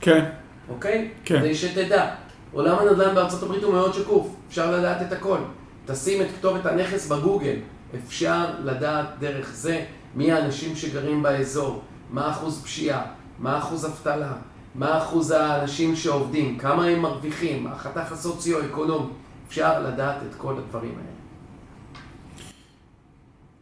כן. 0.00 0.24
אוקיי? 0.68 1.10
כן. 1.24 1.38
כדי 1.40 1.54
שתדע. 1.54 2.10
עולם 2.52 2.78
הנדל"ן 2.78 3.14
בארצות 3.14 3.42
הברית 3.42 3.62
הוא 3.62 3.72
מאוד 3.72 3.94
שקוף, 3.94 4.34
אפשר 4.48 4.70
לדעת 4.70 5.02
את 5.02 5.12
הכל. 5.12 5.38
תשים 5.86 6.22
את 6.22 6.26
כתובת 6.38 6.66
הנכס 6.66 7.08
בגוגל, 7.08 7.56
אפשר 7.94 8.44
לדעת 8.64 9.06
דרך 9.18 9.50
זה 9.54 9.84
מי 10.14 10.32
האנשים 10.32 10.76
שגרים 10.76 11.22
באזור, 11.22 11.82
מה 12.10 12.30
אחוז 12.30 12.62
פשיעה, 12.64 13.06
מה 13.38 13.58
אחוז 13.58 13.86
אבטלה, 13.86 14.32
מה 14.74 14.98
אחוז 14.98 15.30
האנשים 15.30 15.96
שעובדים, 15.96 16.58
כמה 16.58 16.84
הם 16.84 17.02
מרוויחים, 17.02 17.66
החתך 17.66 18.12
הסוציו-אקונומי. 18.12 19.12
אפשר 19.48 19.82
לדעת 19.82 20.22
את 20.30 20.34
כל 20.34 20.58
הדברים 20.58 20.94
האלה. 20.98 21.18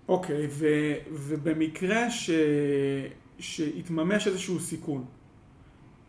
אוקיי, 0.08 0.46
ו, 0.50 0.66
ובמקרה 1.12 2.10
ש, 2.10 2.30
שהתממש 3.38 4.26
איזשהו 4.26 4.60
סיכון, 4.60 5.04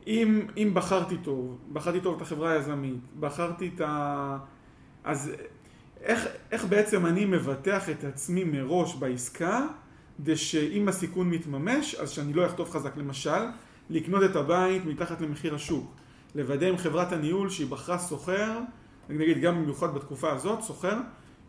אם, 0.08 0.48
אם 0.58 0.72
בחרתי 0.74 1.18
טוב, 1.18 1.58
בחרתי 1.74 2.02
טוב 2.02 2.16
את 2.16 2.22
החברה 2.22 2.52
היזמית, 2.52 3.00
בחרתי 3.20 3.72
את 3.76 3.82
ה... 3.82 4.38
אז 5.04 5.32
איך, 6.02 6.28
איך 6.52 6.66
בעצם 6.66 7.06
אני 7.06 7.26
מבטח 7.26 7.90
את 7.90 8.04
עצמי 8.04 8.44
מראש 8.44 8.96
בעסקה, 8.96 9.68
כדי 10.18 10.36
שאם 10.36 10.88
הסיכון 10.88 11.30
מתממש, 11.30 11.96
אז 11.96 12.10
שאני 12.10 12.34
לא 12.34 12.46
אחטוף 12.46 12.72
חזק. 12.72 12.98
למשל, 12.98 13.40
לקנות 13.90 14.24
את 14.24 14.36
הבית 14.36 14.86
מתחת 14.86 15.22
למחיר 15.22 15.56
השוק. 15.56 15.96
לוודא 16.36 16.68
עם 16.68 16.78
חברת 16.78 17.12
הניהול 17.12 17.50
שהיא 17.50 17.68
בחרה 17.68 17.98
סוחר, 17.98 18.60
נגיד 19.10 19.42
גם 19.42 19.56
במיוחד 19.56 19.96
בתקופה 19.96 20.32
הזאת, 20.32 20.62
סוחר, 20.62 20.98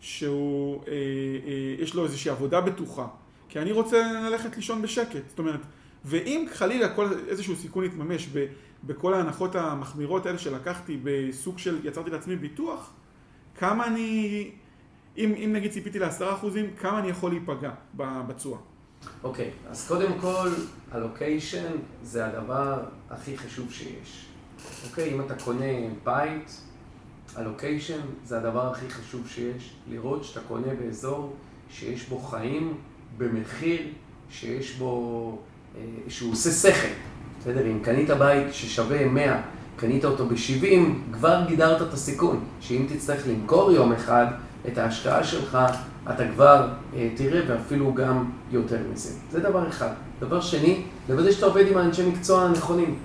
שהוא, 0.00 0.82
אה, 0.88 0.92
אה, 0.92 1.82
יש 1.82 1.94
לו 1.94 2.04
איזושהי 2.04 2.30
עבודה 2.30 2.60
בטוחה. 2.60 3.06
כי 3.48 3.58
אני 3.58 3.72
רוצה 3.72 4.12
ללכת 4.30 4.56
לישון 4.56 4.82
בשקט. 4.82 5.28
זאת 5.28 5.38
אומרת, 5.38 5.60
ואם 6.04 6.46
חלילה 6.52 6.94
כל, 6.94 7.08
איזשהו 7.28 7.56
סיכון 7.56 7.84
יתממש 7.84 8.28
ב, 8.32 8.46
בכל 8.84 9.14
ההנחות 9.14 9.54
המחמירות 9.54 10.26
האלה 10.26 10.38
שלקחתי 10.38 10.98
בסוג 11.02 11.58
של 11.58 11.78
יצרתי 11.84 12.10
לעצמי 12.10 12.36
ביטוח, 12.36 12.92
כמה 13.54 13.86
אני, 13.86 14.50
אם, 15.18 15.34
אם 15.44 15.52
נגיד 15.52 15.72
ציפיתי 15.72 15.98
לעשרה 15.98 16.34
אחוזים, 16.34 16.70
כמה 16.80 16.98
אני 16.98 17.08
יכול 17.08 17.30
להיפגע 17.30 17.70
בתשואה. 17.96 18.58
אוקיי, 19.24 19.44
okay, 19.44 19.70
אז 19.70 19.88
קודם 19.88 20.12
כל, 20.20 20.48
הלוקיישן 20.92 21.72
זה 22.02 22.26
הדבר 22.26 22.84
הכי 23.10 23.38
חשוב 23.38 23.72
שיש. 23.72 24.26
אוקיי, 24.90 25.10
okay, 25.10 25.14
אם 25.14 25.20
אתה 25.20 25.34
קונה 25.34 25.64
בית, 26.04 26.60
הלוקיישן 27.36 28.00
זה 28.24 28.38
הדבר 28.38 28.70
הכי 28.70 28.90
חשוב 28.90 29.28
שיש. 29.28 29.74
לראות 29.90 30.24
שאתה 30.24 30.40
קונה 30.48 30.74
באזור 30.80 31.36
שיש 31.70 32.08
בו 32.08 32.18
חיים 32.18 32.76
במחיר 33.18 33.80
שיש 34.30 34.76
בו, 34.76 35.38
אה, 35.76 35.80
שהוא 36.08 36.32
עושה 36.32 36.50
שכל. 36.50 36.88
בסדר? 37.40 37.66
אם 37.66 37.80
קנית 37.82 38.10
בית 38.10 38.54
ששווה 38.54 39.06
100, 39.06 39.42
קנית 39.76 40.04
אותו 40.04 40.26
ב-70, 40.26 41.12
כבר 41.12 41.44
גידרת 41.48 41.82
את 41.82 41.92
הסיכון. 41.92 42.44
שאם 42.60 42.86
תצטרך 42.88 43.26
למכור 43.26 43.72
יום 43.72 43.92
אחד 43.92 44.26
את 44.66 44.78
ההשקעה 44.78 45.24
שלך, 45.24 45.58
אתה 46.10 46.28
כבר 46.34 46.68
אה, 46.96 47.08
תראה 47.16 47.40
ואפילו 47.48 47.94
גם 47.94 48.24
יותר 48.50 48.78
מזה. 48.92 49.10
זה 49.30 49.40
דבר 49.40 49.68
אחד. 49.68 49.90
דבר 50.20 50.40
שני, 50.40 50.82
לוודא 51.08 51.32
שאתה 51.32 51.46
עובד 51.46 51.66
עם 51.70 51.76
האנשי 51.76 52.08
מקצוע 52.08 52.42
הנכונים. 52.42 52.98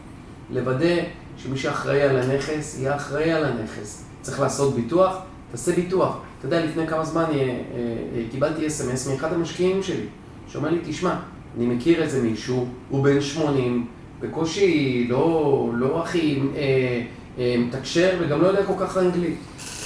לוודא 0.52 0.96
שמי 1.38 1.58
שאחראי 1.58 2.02
על 2.02 2.18
הנכס, 2.18 2.80
יהיה 2.80 2.96
אחראי 2.96 3.32
על 3.32 3.46
הנכס. 3.46 4.06
צריך 4.22 4.40
לעשות 4.40 4.76
ביטוח, 4.76 5.18
תעשה 5.52 5.72
ביטוח. 5.72 6.18
אתה 6.40 6.48
יודע, 6.48 6.66
לפני 6.66 6.88
כמה 6.88 7.06
זמן 7.06 7.24
אה, 7.24 7.36
אה, 7.36 8.24
קיבלתי 8.32 8.68
אס.אם.אס 8.68 9.08
מאחד 9.08 9.34
המשקיעים 9.34 9.84
שלי, 9.84 10.06
שאומר 10.48 10.70
לי, 10.70 10.80
תשמע, 10.86 11.16
אני 11.58 11.66
מכיר 11.66 12.04
איזה 12.04 12.22
מישהו, 12.22 12.68
הוא 12.90 13.04
בן 13.04 13.22
80, 13.22 13.88
בקושי 14.20 15.06
לא, 15.10 15.70
לא 15.74 16.04
הכי 16.04 16.40
אה, 16.56 17.02
אה, 17.38 17.56
מתקשר 17.60 18.18
וגם 18.22 18.42
לא 18.42 18.48
יודע 18.48 18.66
כל 18.66 18.74
כך 18.80 18.98
אנגלית. 18.98 19.38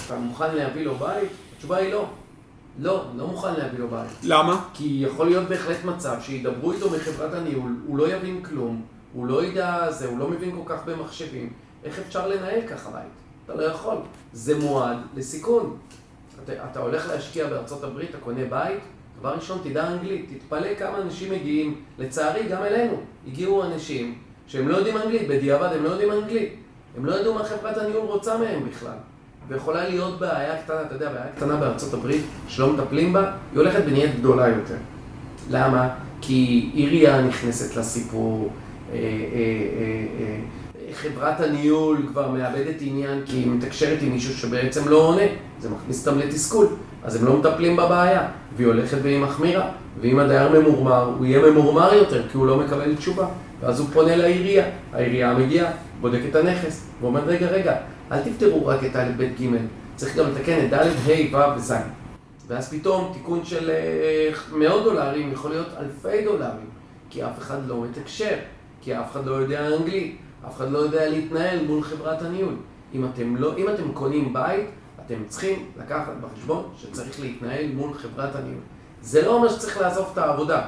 אתה 0.06 0.16
מוכן 0.20 0.56
להביא 0.56 0.86
לו 0.86 0.96
בית? 0.96 1.30
התשובה 1.68 1.78
היא 1.78 1.94
לא. 1.94 2.06
לא, 2.80 3.06
לא 3.16 3.28
מוכן 3.28 3.54
להביא 3.54 3.80
לו 3.80 3.88
בית. 3.88 4.10
למה? 4.24 4.66
כי 4.74 4.98
יכול 5.08 5.26
להיות 5.26 5.48
בהחלט 5.50 5.84
מצב 5.84 6.16
שידברו 6.22 6.72
איתו 6.72 6.90
מחברת 6.90 7.34
הניהול, 7.34 7.76
הוא 7.88 7.98
לא 7.98 8.14
יבין 8.14 8.44
כלום, 8.44 8.82
הוא 9.14 9.28
לא 9.28 9.44
ידע 9.44 9.92
זה, 9.92 10.08
הוא 10.08 10.20
לא 10.20 10.28
מבין 10.28 10.56
כל 10.56 10.74
כך 10.74 10.86
במחשבים. 10.86 11.54
איך 11.84 12.00
אפשר 12.00 12.28
לנהל 12.28 12.62
ככה 12.68 12.90
בית? 12.90 13.12
אתה 13.46 13.56
לא 13.56 13.64
יכול. 13.64 13.98
זה 14.34 14.60
מועד 14.60 14.98
לסיכון. 15.16 15.78
אתה, 16.44 16.54
אתה 16.72 16.80
הולך 16.80 17.08
להשקיע 17.08 17.48
בארצות 17.48 17.84
הברית, 17.84 18.10
אתה 18.10 18.18
קונה 18.18 18.46
בית, 18.50 18.80
דבר 19.20 19.36
ראשון, 19.36 19.60
תדע 19.64 19.88
אנגלית. 19.88 20.30
תתפלא 20.34 20.76
כמה 20.80 20.98
אנשים 21.02 21.32
מגיעים, 21.32 21.82
לצערי, 22.00 22.48
גם 22.50 22.64
אלינו. 22.64 23.02
הגיעו 23.28 23.64
אנשים 23.64 24.18
שהם 24.48 24.68
לא 24.68 24.78
יודעים 24.78 24.98
אנגלית, 24.98 25.28
בדיעבד 25.28 25.74
הם 25.76 25.84
לא 25.84 25.90
יודעים 25.90 26.12
אנגלית. 26.12 26.56
הם 26.98 27.06
לא 27.06 27.20
ידעו 27.20 27.34
מה 27.34 27.44
חברת 27.44 27.78
הניהול 27.78 28.06
רוצה 28.06 28.38
מהם 28.38 28.70
בכלל. 28.70 28.98
ויכולה 29.50 29.90
להיות 29.90 30.20
בעיה 30.20 30.58
קטנה, 30.58 30.82
אתה 30.82 30.96
יודע, 30.96 31.10
בעיה 31.10 31.26
קטנה 31.36 31.56
בארצות 31.56 31.94
הברית, 31.94 32.22
שלא 32.48 32.74
מטפלים 32.74 33.14
בה, 33.14 33.32
היא 33.52 33.60
הולכת 33.60 33.82
ונהיית 33.86 34.20
גדולה 34.20 34.48
יותר. 34.48 34.76
למה? 35.50 35.90
כי 36.22 36.70
עירייה 36.74 37.22
נכנסת 37.22 37.76
לסיפור, 37.76 38.50
אה, 38.92 38.96
אה, 38.96 39.00
אה, 40.20 40.38
חברת 40.94 41.42
הניהול 41.42 41.98
כבר 42.08 42.32
מאבדת 42.32 42.76
עניין 42.82 43.22
כי 43.26 43.38
היא 43.38 43.48
מתקשרת 43.48 43.98
עם 44.02 44.12
מישהו 44.12 44.34
שבעצם 44.34 44.88
לא 44.88 44.98
עונה, 44.98 45.22
זה 45.60 45.70
מכניס 45.70 46.08
אותם 46.08 46.20
לתסכול, 46.20 46.68
אז 47.04 47.16
הם 47.16 47.26
לא 47.26 47.38
מטפלים 47.38 47.78
בבעיה, 47.78 48.28
והיא 48.56 48.68
הולכת 48.68 48.98
והיא 49.04 49.20
מחמירה, 49.20 49.70
ואם 50.02 50.20
הדייר 50.20 50.60
ממורמר, 50.60 51.12
הוא 51.18 51.26
יהיה 51.26 51.52
ממורמר 51.52 51.94
יותר 51.94 52.28
כי 52.28 52.38
הוא 52.38 52.48
לא 52.48 52.58
מקבל 52.58 52.96
תשובה, 52.96 53.28
ואז 53.60 53.80
הוא 53.80 53.88
פונה 53.94 54.16
לעירייה, 54.16 54.66
העירייה 54.94 55.34
מגיעה, 55.34 55.72
בודק 56.02 56.20
את 56.30 56.36
הנכס, 56.36 56.88
ואומר 57.02 57.22
רגע 57.26 57.48
רגע, 57.48 57.76
אל 58.12 58.24
תפתרו 58.24 58.68
רק 58.68 58.84
את 58.84 58.96
א', 58.96 59.12
ב', 59.18 59.24
ג', 59.24 59.48
צריך 59.96 60.16
גם 60.16 60.26
לתקן 60.32 60.66
את 60.66 60.70
ד', 60.70 60.74
ה', 60.74 61.36
ו' 61.38 61.58
וז'. 61.58 61.74
ואז 62.48 62.70
פתאום 62.70 63.12
תיקון 63.14 63.46
של 63.46 63.70
אה, 63.70 64.32
מאות 64.52 64.84
דולרים 64.84 65.32
יכול 65.32 65.52
להיות 65.52 65.68
אלפי 65.80 66.24
דולרים, 66.24 66.70
כי 67.10 67.26
אף 67.26 67.38
אחד 67.40 67.68
לא 67.68 67.82
מתקשר, 67.82 68.36
כי 68.82 69.00
אף 69.00 69.12
אחד 69.12 69.26
לא 69.26 69.34
יודע 69.34 69.68
אנגלית. 69.68 70.18
אף 70.48 70.58
אחד 70.58 70.72
לא 70.72 70.78
יודע 70.78 71.10
להתנהל 71.10 71.66
מול 71.66 71.84
חברת 71.84 72.22
הניהול. 72.22 72.56
אם 72.94 73.06
אתם, 73.06 73.36
לא, 73.36 73.58
אם 73.58 73.70
אתם 73.70 73.92
קונים 73.94 74.34
בית, 74.34 74.66
אתם 75.06 75.16
צריכים 75.28 75.66
לקחת 75.80 76.14
בחשבון 76.22 76.70
שצריך 76.78 77.20
להתנהל 77.20 77.68
מול 77.74 77.94
חברת 77.94 78.36
הניהול. 78.36 78.62
זה 79.02 79.26
לא 79.26 79.36
אומר 79.36 79.50
שצריך 79.50 79.78
לעזוב 79.78 80.10
את 80.14 80.18
העבודה. 80.18 80.66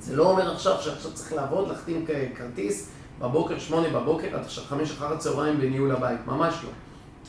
זה 0.00 0.16
לא 0.16 0.30
אומר 0.30 0.52
עכשיו 0.52 0.74
שעכשיו 0.80 1.12
צריך 1.12 1.32
לעבוד, 1.32 1.68
להחתים 1.68 2.06
כרטיס 2.36 2.90
בבוקר, 3.20 3.58
שמונה 3.58 3.88
בבוקר, 3.88 4.26
עד 4.26 4.44
עכשיו 4.44 4.64
חמש 4.64 4.90
אחר 4.90 5.12
הצהריים 5.12 5.58
בניהול 5.58 5.92
הבית. 5.92 6.26
ממש 6.26 6.54
לא. 6.64 6.70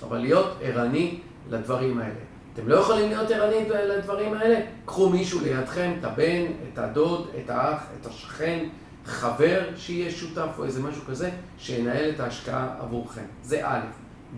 אבל 0.07 0.17
להיות 0.17 0.57
ערני 0.61 1.19
לדברים 1.49 1.99
האלה. 1.99 2.19
אתם 2.53 2.67
לא 2.67 2.75
יכולים 2.75 3.09
להיות 3.09 3.31
ערניים 3.31 3.69
לדברים 3.69 4.33
האלה? 4.33 4.59
קחו 4.85 5.09
מישהו 5.09 5.39
לידכם, 5.41 5.93
את 5.99 6.03
הבן, 6.03 6.45
את 6.73 6.77
הדוד, 6.77 7.27
את 7.43 7.49
האח, 7.49 7.83
את 8.01 8.05
השכן. 8.05 8.65
חבר 9.05 9.61
שיהיה 9.75 10.11
שותף 10.11 10.49
או 10.57 10.65
איזה 10.65 10.83
משהו 10.83 11.01
כזה, 11.07 11.31
שינהל 11.57 12.09
את 12.09 12.19
ההשקעה 12.19 12.75
עבורכם. 12.79 13.21
זה 13.43 13.67
א', 13.67 13.79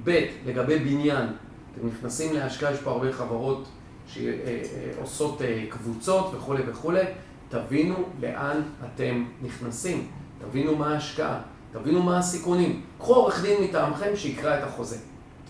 ב', 0.03 0.25
לגבי 0.45 0.79
בניין, 0.79 1.25
אתם 1.73 1.87
נכנסים 1.87 2.33
להשקעה, 2.33 2.71
יש 2.71 2.79
פה 2.79 2.91
הרבה 2.91 3.13
חברות 3.13 3.67
שעושות 4.07 5.41
אה, 5.41 5.63
קבוצות 5.69 6.33
וכולי 6.33 6.63
וכולי, 6.67 7.03
תבינו 7.49 7.95
לאן 8.21 8.61
אתם 8.85 9.25
נכנסים, 9.41 10.07
תבינו 10.41 10.75
מה 10.75 10.93
ההשקעה, 10.93 11.39
תבינו 11.71 12.03
מה 12.03 12.17
הסיכונים. 12.17 12.81
קחו 12.99 13.15
עורך 13.15 13.41
דין 13.41 13.63
מטעמכם 13.63 14.15
שיקרא 14.15 14.57
את 14.57 14.63
החוזה, 14.63 14.97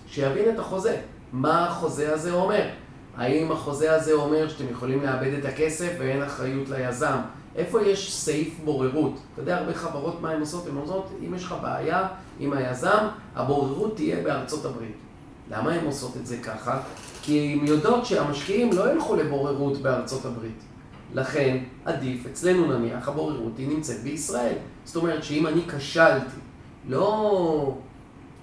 שיבין 0.07 0.53
את 0.53 0.59
החוזה, 0.59 0.97
מה 1.33 1.67
החוזה 1.67 2.13
הזה 2.13 2.31
אומר. 2.31 2.69
האם 3.17 3.51
החוזה 3.51 3.95
הזה 3.95 4.13
אומר 4.13 4.49
שאתם 4.49 4.69
יכולים 4.71 5.03
לאבד 5.03 5.33
את 5.39 5.45
הכסף 5.45 5.93
ואין 5.99 6.23
אחריות 6.23 6.69
ליזם? 6.69 7.17
איפה 7.55 7.81
יש 7.81 8.15
סעיף 8.15 8.59
בוררות? 8.65 9.19
אתה 9.33 9.41
יודע, 9.41 9.57
הרבה 9.57 9.73
חברות 9.73 10.21
מה 10.21 10.31
הן 10.31 10.39
עושות? 10.39 10.67
הן 10.67 10.77
אומרות, 10.77 11.11
אם 11.27 11.35
יש 11.35 11.43
לך 11.43 11.55
בעיה 11.61 12.07
עם 12.39 12.53
היזם, 12.53 13.07
הבוררות 13.35 13.95
תהיה 13.95 14.23
בארצות 14.23 14.65
הברית. 14.65 14.95
למה 15.51 15.71
הן 15.71 15.85
עושות 15.85 16.17
את 16.17 16.27
זה 16.27 16.37
ככה? 16.37 16.81
כי 17.21 17.57
הן 17.59 17.67
יודעות 17.67 18.05
שהמשקיעים 18.05 18.73
לא 18.73 18.91
ילכו 18.91 19.15
לבוררות 19.15 19.77
בארצות 19.77 20.25
הברית. 20.25 20.63
לכן, 21.13 21.57
עדיף, 21.85 22.25
אצלנו 22.25 22.77
נניח, 22.77 23.07
הבוררות 23.07 23.57
היא 23.57 23.67
נמצאת 23.67 24.03
בישראל. 24.03 24.55
זאת 24.85 24.95
אומרת 24.95 25.23
שאם 25.23 25.47
אני 25.47 25.61
כשלתי, 25.67 26.39
לא, 26.89 27.77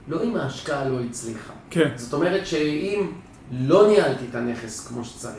לא 0.09 0.23
אם 0.25 0.37
ההשקעה 0.37 0.89
לא 0.89 1.01
הצליחה. 1.01 1.53
כן. 1.71 1.91
זאת 1.97 2.13
אומרת 2.15 2.47
שאם 2.47 3.07
לא 3.53 3.89
ניהלתי 3.89 4.25
את 4.31 4.35
הנכס 4.35 4.89
כמו 4.89 5.05
שצריך, 5.05 5.37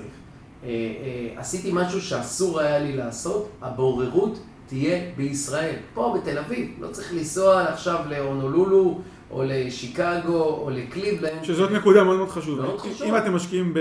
אה, 0.64 0.70
אה, 0.70 1.42
עשיתי 1.42 1.72
משהו 1.74 2.02
שאסור 2.02 2.60
היה 2.60 2.80
לי 2.80 2.96
לעשות, 2.96 3.50
הבוררות 3.62 4.40
תהיה 4.68 5.00
בישראל, 5.16 5.76
פה 5.94 6.18
בתל 6.18 6.38
אביב. 6.38 6.72
לא 6.80 6.88
צריך 6.88 7.14
לנסוע 7.14 7.64
עכשיו 7.64 8.00
להונולולו, 8.10 9.02
או 9.32 9.44
לשיקגו, 9.46 10.44
או 10.44 10.70
לקליבלנד. 10.70 11.44
שזאת 11.44 11.72
נקודה 11.72 12.04
מאוד 12.04 12.18
מאוד 12.18 12.30
חשובה. 12.30 12.64
מאוד 12.64 12.80
חשוב. 12.80 13.08
אם 13.08 13.18
אתם 13.18 13.36
משקיעים 13.36 13.74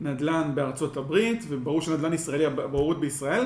בנדל"ן 0.00 0.50
בארצות 0.54 0.96
הברית, 0.96 1.44
וברור 1.48 1.82
שנדל"ן 1.82 2.12
ישראלי, 2.12 2.46
הבוררות 2.46 3.00
בישראל, 3.00 3.44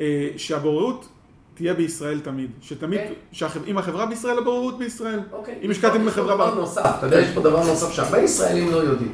אה, 0.00 0.28
שהבוררות 0.36 1.08
תהיה 1.54 1.74
בישראל 1.74 2.20
תמיד. 2.20 2.50
שתמיד, 2.60 3.00
okay. 3.00 3.34
אוקיי. 3.42 3.62
אם 3.66 3.78
החברה 3.78 4.06
בישראל, 4.06 4.38
הבוררות 4.38 4.78
בישראל. 4.78 5.20
אוקיי. 5.32 5.58
אם 5.62 5.70
השקעתם 5.70 6.06
בחברה... 6.06 6.36
בארצות 6.36 6.78
הברית. 6.78 6.94
אתה 6.98 7.06
יודע, 7.06 7.20
יש 7.20 7.28
פה 7.34 7.40
דבר 7.40 7.66
נוסף 7.66 7.92
שהרבה 7.92 8.18
ישראלים 8.18 8.70
לא 8.70 8.76
יודעים. 8.76 9.12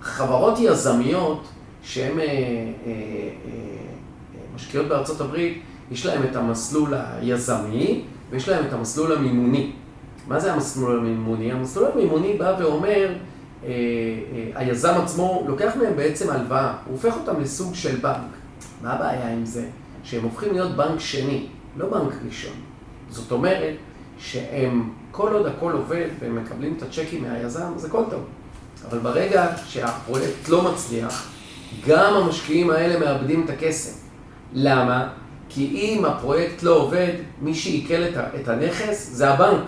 חברות 0.00 0.58
יזמיות, 0.58 1.48
שהן 1.82 2.20
אה, 2.20 2.24
אה, 2.24 2.30
אה, 2.86 2.92
משקיעות 4.54 4.88
בארצות 4.88 5.20
הברית, 5.20 5.62
יש 5.90 6.06
להם 6.06 6.22
את 6.30 6.36
המסלול 6.36 6.94
היזמי, 6.94 8.04
ויש 8.30 8.48
להם 8.48 8.66
את 8.66 8.72
המסלול 8.72 9.12
המימוני. 9.12 9.72
מה 10.28 10.40
זה 10.40 10.52
המסלול 10.52 10.98
המימוני? 10.98 11.52
המסלול 11.52 11.90
המימוני 11.94 12.34
בא 12.38 12.56
ואומר, 12.60 13.12
היזם 14.54 14.94
עצמו 15.02 15.44
לוקח 15.46 15.72
מהם 15.76 15.96
בעצם 15.96 16.30
הלוואה, 16.30 16.72
הוא 16.86 16.92
הופך 16.92 17.16
אותם 17.16 17.40
לסוג 17.40 17.74
של 17.74 17.96
בנק. 17.96 18.30
מה 18.82 18.92
הבעיה 18.92 19.32
עם 19.32 19.44
זה? 19.46 19.64
שהם 20.04 20.24
הופכים 20.24 20.52
להיות 20.52 20.76
בנק 20.76 21.00
שני, 21.00 21.46
לא 21.76 21.86
בנק 21.86 22.12
ראשון. 22.26 22.54
זאת 23.10 23.32
אומרת 23.32 23.74
שהם, 24.18 24.90
כל 25.10 25.32
עוד 25.32 25.46
הכל 25.46 25.72
עובד 25.72 26.06
והם 26.20 26.36
מקבלים 26.36 26.74
את 26.78 26.82
הצ'קים 26.82 27.22
מהיזם, 27.22 27.72
אז 27.76 27.84
הכל 27.84 28.02
טוב. 28.10 28.24
אבל 28.88 28.98
ברגע 28.98 29.46
שהפרויקט 29.66 30.48
לא 30.48 30.72
מצליח, 30.72 31.28
גם 31.86 32.14
המשקיעים 32.14 32.70
האלה 32.70 33.00
מאבדים 33.00 33.44
את 33.44 33.50
הכסף. 33.50 34.00
למה? 34.52 35.08
כי 35.48 35.66
אם 35.66 36.04
הפרויקט 36.04 36.62
לא 36.62 36.76
עובד, 36.76 37.12
מי 37.42 37.54
שעיכל 37.54 38.02
את 38.40 38.48
הנכס 38.48 39.10
זה 39.12 39.30
הבנק. 39.30 39.64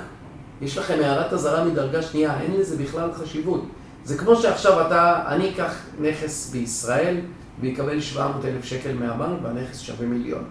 יש 0.62 0.78
לכם 0.78 0.98
הערת 1.02 1.32
אזהרה 1.32 1.64
מדרגה 1.64 2.02
שנייה, 2.02 2.40
אין 2.40 2.54
לזה 2.54 2.84
בכלל 2.84 3.12
חשיבות. 3.12 3.64
זה 4.04 4.18
כמו 4.18 4.36
שעכשיו 4.36 4.86
אתה, 4.86 5.24
אני 5.26 5.50
אקח 5.50 5.74
נכס 6.00 6.50
בישראל 6.50 7.20
ויקבל 7.60 8.00
700 8.00 8.44
אלף 8.44 8.64
שקל 8.64 8.94
מהבנק 8.94 9.38
והנכס 9.42 9.80
שווה 9.80 10.06
מיליון. 10.06 10.44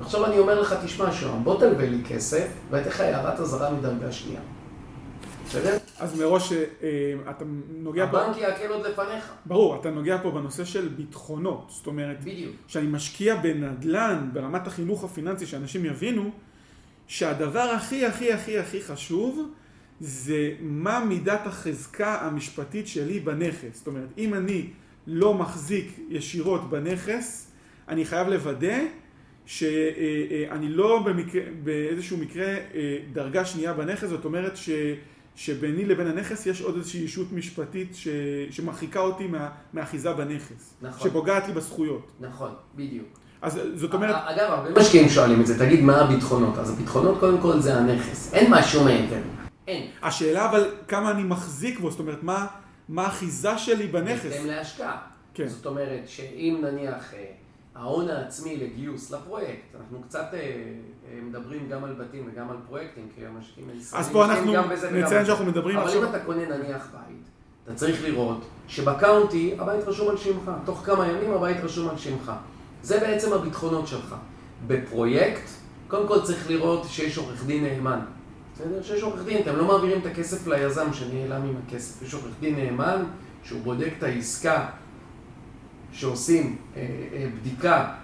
עכשיו 0.00 0.26
אני 0.26 0.38
אומר 0.38 0.60
לך, 0.60 0.74
תשמע 0.84 1.12
שוהם, 1.12 1.44
בוא 1.44 1.60
תלווה 1.60 1.86
לי 1.86 1.98
כסף 2.08 2.48
ואתן 2.70 2.88
לך 2.88 3.00
הערת 3.00 3.40
אזהרה 3.40 3.70
מדרגה 3.70 4.12
שנייה. 4.12 4.40
בסדר? 5.46 5.76
אז 5.98 6.20
מראש 6.20 6.52
אה, 6.52 6.58
אתה 7.30 7.44
נוגע 7.78 8.06
פה... 8.10 8.20
הבנק 8.20 8.36
יעקל 8.36 8.66
עוד 8.68 8.86
לפניך. 8.86 9.32
ברור, 9.46 9.76
אתה 9.80 9.90
נוגע 9.90 10.18
פה 10.22 10.30
בנושא 10.30 10.64
של 10.64 10.88
ביטחונות. 10.88 11.66
זאת 11.68 11.86
אומרת, 11.86 12.20
בדיוק. 12.20 12.54
שאני 12.66 12.86
משקיע 12.86 13.36
בנדל"ן, 13.36 14.30
ברמת 14.32 14.66
החינוך 14.66 15.04
הפיננסי, 15.04 15.46
שאנשים 15.46 15.84
יבינו 15.84 16.30
שהדבר 17.06 17.60
הכי 17.60 18.06
הכי 18.06 18.32
הכי 18.32 18.58
הכי 18.58 18.82
חשוב 18.82 19.48
זה 20.00 20.50
מה 20.60 21.04
מידת 21.04 21.46
החזקה 21.46 22.18
המשפטית 22.20 22.88
שלי 22.88 23.20
בנכס. 23.20 23.78
זאת 23.78 23.86
אומרת, 23.86 24.08
אם 24.18 24.34
אני 24.34 24.66
לא 25.06 25.34
מחזיק 25.34 25.98
ישירות 26.08 26.70
בנכס, 26.70 27.50
אני 27.88 28.04
חייב 28.04 28.28
לוודא 28.28 28.78
שאני 29.46 30.68
לא 30.68 31.02
במקרה, 31.06 31.42
באיזשהו 31.62 32.16
מקרה 32.16 32.46
אה, 32.46 32.98
דרגה 33.12 33.44
שנייה 33.44 33.72
בנכס, 33.72 34.08
זאת 34.08 34.24
אומרת 34.24 34.56
ש... 34.56 34.70
שביני 35.38 35.84
לבין 35.84 36.06
הנכס 36.06 36.46
יש 36.46 36.62
עוד 36.62 36.76
איזושהי 36.76 37.00
ישות 37.00 37.32
משפטית 37.32 37.94
ש... 37.94 38.08
שמרחיקה 38.50 39.00
אותי 39.00 39.26
מה... 39.26 39.48
מאחיזה 39.74 40.12
בנכס. 40.12 40.74
נכון. 40.82 41.08
שפוגעת 41.08 41.48
לי 41.48 41.52
בזכויות. 41.52 42.10
נכון, 42.20 42.50
בדיוק. 42.74 43.06
אז 43.42 43.60
זאת 43.74 43.94
אומרת... 43.94 44.14
אגב, 44.24 44.50
הרבה 44.50 44.80
משקיעים 44.80 45.08
שואלים 45.08 45.40
את 45.40 45.46
זה, 45.46 45.58
תגיד 45.58 45.80
מה 45.80 46.00
הביטחונות. 46.00 46.58
אז 46.58 46.70
הביטחונות 46.70 47.20
קודם 47.20 47.40
כל 47.40 47.60
זה 47.60 47.74
הנכס. 47.74 48.34
אין 48.34 48.52
משהו 48.54 48.84
מעבר. 48.84 49.20
אין. 49.68 49.90
השאלה 50.02 50.50
אבל 50.50 50.70
כמה 50.88 51.10
אני 51.10 51.22
מחזיק 51.22 51.80
בו, 51.80 51.90
זאת 51.90 52.00
אומרת, 52.00 52.22
מה, 52.22 52.46
מה 52.88 53.04
האחיזה 53.04 53.58
שלי 53.58 53.86
בנכס? 53.86 54.24
בהתאם 54.24 54.46
להשקעה. 54.46 54.98
כן. 55.34 55.48
זאת 55.48 55.66
אומרת 55.66 56.02
שאם 56.06 56.58
נניח 56.62 57.14
אה, 57.14 57.24
ההון 57.74 58.08
העצמי 58.08 58.56
לגיוס 58.56 59.10
לפרויקט, 59.10 59.74
אנחנו 59.80 60.02
קצת 60.02 60.26
אה, 60.32 60.38
אה, 60.38 61.20
מדברים 61.22 61.68
גם 61.68 61.84
על 61.84 61.92
בתים 61.92 62.30
וגם 62.32 62.50
על 62.50 62.56
פרויקטים, 62.66 63.08
כי 63.14 63.26
המשקיעים 63.26 63.70
הישראלים 63.70 64.06
אז 64.06 64.12
פה 64.12 64.24
אנחנו 64.24 64.52
נציין 64.92 65.26
שאנחנו 65.26 65.44
מדברים 65.44 65.78
עכשיו... 65.78 65.98
אבל 65.98 66.08
אם 66.08 66.10
אתה 66.10 66.24
קונה 66.24 66.44
נניח 66.44 66.88
בית, 66.92 67.28
אתה 67.64 67.74
צריך 67.74 68.04
לראות 68.04 68.48
שבקאונטי 68.68 69.54
הבית 69.58 69.84
רשום 69.84 70.08
על 70.08 70.16
שמך, 70.16 70.50
תוך 70.64 70.82
כמה 70.86 71.08
ימים 71.08 71.32
הבית 71.32 71.56
רשום 71.62 71.88
על 71.88 71.98
שמך. 71.98 72.32
זה 72.82 73.00
בעצם 73.00 73.32
הביטחונות 73.32 73.86
שלך. 73.86 74.14
בפרויקט, 74.66 75.48
קודם 75.88 76.08
כל 76.08 76.20
צריך 76.22 76.50
לראות 76.50 76.86
שיש 76.88 77.18
עורך 77.18 77.44
דין 77.44 77.64
נאמן. 77.64 78.00
בסדר? 78.58 78.82
שיש 78.82 79.02
עורך 79.02 79.24
דין, 79.24 79.42
אתם 79.42 79.56
לא 79.56 79.64
מעבירים 79.64 80.00
את 80.00 80.06
הכסף 80.06 80.46
ליזם 80.46 80.92
שנעלם 80.92 81.42
עם 81.42 81.54
הכסף. 81.66 82.02
יש 82.02 82.14
עורך 82.14 82.32
דין 82.40 82.56
נאמן 82.56 83.04
שהוא 83.44 83.60
בודק 83.62 83.92
את 83.98 84.02
העסקה 84.02 84.66
שעושים 85.92 86.56
אה, 86.76 86.82
אה, 87.12 87.26
בדיקה 87.40 87.94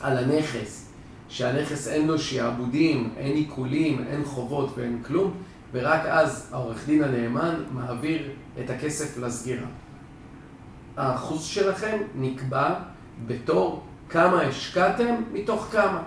על 0.00 0.18
הנכס, 0.18 0.90
שהנכס 1.28 1.88
אין 1.88 2.06
לו 2.06 2.18
שיעבודים, 2.18 3.12
אין 3.16 3.36
עיקולים, 3.36 4.04
אין 4.08 4.24
חובות 4.24 4.72
ואין 4.76 5.02
כלום, 5.06 5.34
ורק 5.72 6.00
אז 6.06 6.48
העורך 6.52 6.86
דין 6.86 7.04
הנאמן 7.04 7.54
מעביר 7.70 8.30
את 8.64 8.70
הכסף 8.70 9.18
לסגירה. 9.18 9.66
האחוז 10.96 11.44
שלכם 11.44 11.96
נקבע 12.14 12.74
בתור 13.26 13.82
כמה 14.08 14.42
השקעתם 14.42 15.14
מתוך 15.32 15.68
כמה. 15.72 16.02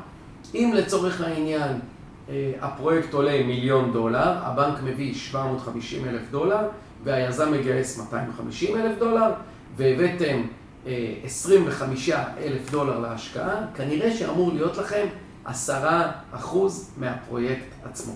אם 0.53 0.71
לצורך 0.75 1.21
העניין 1.21 1.79
הפרויקט 2.61 3.13
עולה 3.13 3.43
מיליון 3.43 3.93
דולר, 3.93 4.33
הבנק 4.41 4.83
מביא 4.83 5.13
750 5.13 6.05
אלף 6.05 6.21
דולר 6.31 6.67
והיזם 7.03 7.51
מגייס 7.51 7.99
250 7.99 8.77
אלף 8.77 8.99
דולר 8.99 9.31
והבאתם 9.77 10.41
25 11.23 12.09
אה, 12.09 12.23
אלף 12.37 12.71
דולר 12.71 12.99
להשקעה, 12.99 13.55
כנראה 13.75 14.11
שאמור 14.11 14.53
להיות 14.53 14.77
לכם 14.77 15.05
10 15.45 15.73
אחוז 16.31 16.91
מהפרויקט 16.97 17.65
עצמו. 17.83 18.13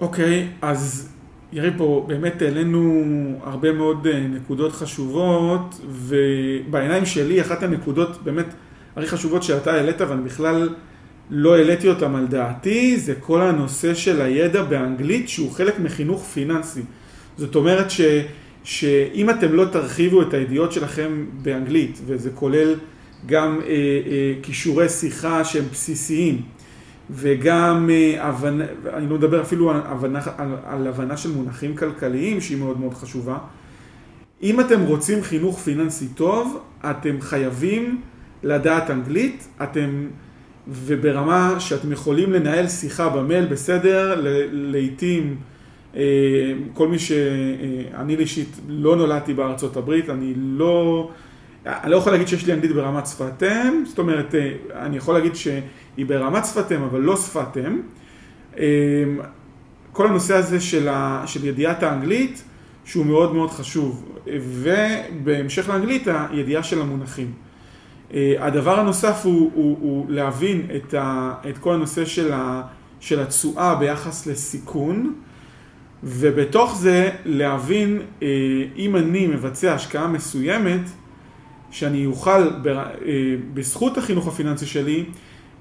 אוקיי, 0.00 0.48
okay, 0.48 0.66
אז 0.66 1.12
יריב 1.52 1.74
פה 1.78 2.04
באמת 2.08 2.42
העלינו 2.42 3.04
הרבה 3.44 3.72
מאוד 3.72 4.06
אה, 4.06 4.20
נקודות 4.20 4.72
חשובות, 4.72 5.80
ובעיניים 5.88 7.06
שלי 7.06 7.40
אחת 7.40 7.62
הנקודות 7.62 8.24
באמת 8.24 8.46
הכי 8.96 9.06
חשובות 9.06 9.42
שאתה 9.42 9.72
העלית, 9.72 10.00
ואני 10.00 10.22
בכלל 10.22 10.68
לא 11.30 11.56
העליתי 11.56 11.88
אותן 11.88 12.14
על 12.14 12.26
דעתי, 12.26 12.96
זה 12.96 13.14
כל 13.14 13.42
הנושא 13.42 13.94
של 13.94 14.20
הידע 14.20 14.62
באנגלית 14.62 15.28
שהוא 15.28 15.52
חלק 15.52 15.78
מחינוך 15.78 16.24
פיננסי. 16.24 16.82
זאת 17.36 17.54
אומרת 17.54 17.90
ש... 17.90 18.00
שאם 18.66 19.30
אתם 19.30 19.52
לא 19.52 19.64
תרחיבו 19.64 20.22
את 20.22 20.34
הידיעות 20.34 20.72
שלכם 20.72 21.26
באנגלית, 21.42 22.00
וזה 22.06 22.30
כולל 22.34 22.74
גם 23.26 23.60
אה, 23.60 23.70
אה, 23.70 24.34
כישורי 24.42 24.88
שיחה 24.88 25.44
שהם 25.44 25.64
בסיסיים, 25.72 26.42
וגם 27.10 27.90
אה, 27.90 28.28
הבנה, 28.28 28.64
אני 28.94 29.08
לא 29.08 29.16
מדבר 29.16 29.42
אפילו 29.42 29.70
על 29.70 29.80
הבנה, 29.84 30.20
על, 30.36 30.48
על 30.64 30.86
הבנה 30.86 31.16
של 31.16 31.32
מונחים 31.32 31.76
כלכליים 31.76 32.40
שהיא 32.40 32.58
מאוד 32.58 32.80
מאוד 32.80 32.94
חשובה. 32.94 33.38
אם 34.42 34.60
אתם 34.60 34.80
רוצים 34.80 35.22
חינוך 35.22 35.58
פיננסי 35.58 36.08
טוב, 36.08 36.60
אתם 36.90 37.20
חייבים 37.20 38.00
לדעת 38.42 38.90
אנגלית, 38.90 39.48
אתם, 39.62 40.06
וברמה 40.68 41.60
שאתם 41.60 41.92
יכולים 41.92 42.32
לנהל 42.32 42.68
שיחה 42.68 43.08
במייל 43.08 43.44
בסדר, 43.44 44.22
לעיתים 44.52 45.36
אה, 45.96 46.02
כל 46.74 46.88
מי 46.88 46.98
שאני 46.98 48.14
אישית 48.14 48.60
לא 48.68 48.96
נולדתי 48.96 49.34
בארצות 49.34 49.76
הברית, 49.76 50.10
אני 50.10 50.32
לא, 50.36 51.10
אני 51.66 51.90
לא 51.90 51.96
יכול 51.96 52.12
להגיד 52.12 52.28
שיש 52.28 52.46
לי 52.46 52.52
אנגלית 52.52 52.72
ברמת 52.72 53.06
שפת 53.06 53.42
אם, 53.42 53.84
זאת 53.86 53.98
אומרת, 53.98 54.34
אה, 54.34 54.52
אני 54.74 54.96
יכול 54.96 55.14
להגיד 55.14 55.36
שהיא 55.36 56.06
ברמת 56.06 56.44
שפת 56.44 56.72
אם, 56.72 56.82
אבל 56.82 57.00
לא 57.00 57.16
שפת 57.16 57.56
אם. 57.66 57.80
אה, 58.58 58.64
כל 59.92 60.06
הנושא 60.06 60.34
הזה 60.34 60.60
של, 60.60 60.88
ה, 60.88 61.22
של 61.26 61.44
ידיעת 61.44 61.82
האנגלית, 61.82 62.42
שהוא 62.84 63.06
מאוד 63.06 63.34
מאוד 63.34 63.50
חשוב, 63.50 64.04
ובהמשך 64.26 65.68
לאנגלית, 65.68 66.08
הידיעה 66.30 66.62
של 66.62 66.80
המונחים. 66.80 67.45
הדבר 68.38 68.80
הנוסף 68.80 69.20
הוא, 69.24 69.50
הוא, 69.54 69.78
הוא 69.80 70.06
להבין 70.08 70.66
את, 70.76 70.94
ה, 70.94 71.34
את 71.50 71.58
כל 71.58 71.74
הנושא 71.74 72.04
של 73.00 73.20
התשואה 73.20 73.74
ביחס 73.74 74.26
לסיכון. 74.26 75.14
ובתוך 76.04 76.76
זה 76.76 77.10
להבין 77.24 78.02
אה, 78.22 78.28
אם 78.76 78.96
אני 78.96 79.26
מבצע 79.26 79.74
השקעה 79.74 80.08
מסוימת, 80.08 80.80
שאני 81.70 82.06
אוכל 82.06 82.30
אה, 82.30 82.50
בזכות 83.54 83.98
החינוך 83.98 84.28
הפיננסי 84.28 84.66
שלי 84.66 85.04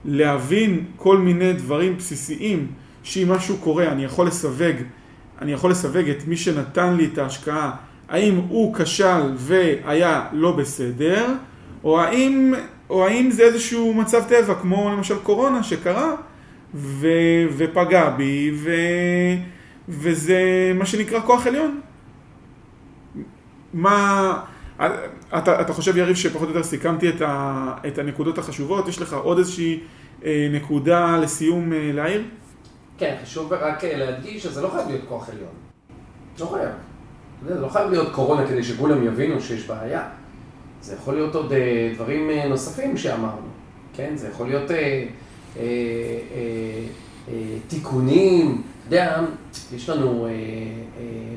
להבין 0.06 0.86
כל 0.96 1.18
מיני 1.18 1.54
דברים 1.54 1.98
בסיסיים 1.98 2.68
שאם 3.04 3.32
משהו 3.32 3.58
קורה 3.58 3.92
אני 3.92 4.04
יכול 4.04 4.28
לסווג, 4.28 4.76
אני 5.42 5.52
יכול 5.52 5.72
לסווג 5.72 6.10
את 6.10 6.28
מי 6.28 6.38
שנתן 6.38 6.94
לי 6.94 7.10
את 7.14 7.18
ההשקעה, 7.18 7.72
האם 8.10 8.36
הוא 8.36 8.76
כשל 8.76 9.34
והיה 9.36 10.28
לא 10.34 10.52
בסדר, 10.52 11.26
או 11.86 12.00
האם, 12.00 12.54
או 12.90 13.08
האם 13.08 13.32
זה 13.32 13.44
איזשהו 13.44 13.94
מצב 13.94 14.24
טבע 14.28 14.56
כמו 14.56 14.90
למשל 14.92 15.20
קורונה 15.20 15.64
שקרה 15.64 16.16
ו, 16.74 17.08
ופגע 17.58 18.10
בי 18.10 18.52
ו... 18.56 18.72
וזה 19.90 20.72
מה 20.76 20.86
שנקרא 20.86 21.20
כוח 21.20 21.48
עליון. 21.48 21.82
מה... 23.74 24.40
אתה, 25.38 25.62
אתה 25.62 25.74
חושב, 25.74 25.98
יריב, 25.98 26.16
שפחות 26.16 26.44
או 26.44 26.48
יותר 26.48 26.64
סיכמתי 26.64 27.10
את, 27.10 27.22
ה, 27.22 27.74
את 27.88 27.98
הנקודות 27.98 28.38
החשובות? 28.38 28.88
יש 28.88 29.02
לך 29.02 29.14
עוד 29.14 29.38
איזושהי 29.38 29.80
אה, 30.26 30.48
נקודה 30.52 31.18
לסיום 31.18 31.74
אה, 31.74 31.92
להעיר? 31.94 32.24
כן, 32.98 33.16
חשוב 33.24 33.54
רק 33.54 33.84
אה, 33.84 33.98
להדגיש 33.98 34.44
שזה 34.44 34.62
לא 34.62 34.70
חייב 34.70 34.88
להיות 34.88 35.02
כוח 35.08 35.30
עליון. 35.30 35.54
לא 36.40 36.46
חייב. 36.46 36.70
זה 37.48 37.60
לא 37.60 37.68
חייב 37.68 37.90
להיות 37.90 38.14
קורונה 38.14 38.48
כדי 38.48 38.64
שכולם 38.64 39.04
יבינו 39.04 39.42
שיש 39.42 39.68
בעיה. 39.68 40.10
זה 40.86 40.94
יכול 40.94 41.14
להיות 41.14 41.36
עוד 41.36 41.54
אה, 41.54 41.92
דברים 41.96 42.30
אה, 42.30 42.48
נוספים 42.48 42.98
שאמרנו. 42.98 43.48
כן, 43.96 44.14
זה 44.16 44.28
יכול 44.28 44.48
להיות... 44.48 44.72
אה, 44.72 44.78
אה, 44.78 45.06
אה, 45.60 45.64
אה, 47.30 47.34
תיקונים, 47.68 48.62
אתה 48.88 48.96
יודע, 48.96 49.22
יש 49.76 49.90
לנו 49.90 50.26
אה, 50.26 50.30
אה, 50.30 50.36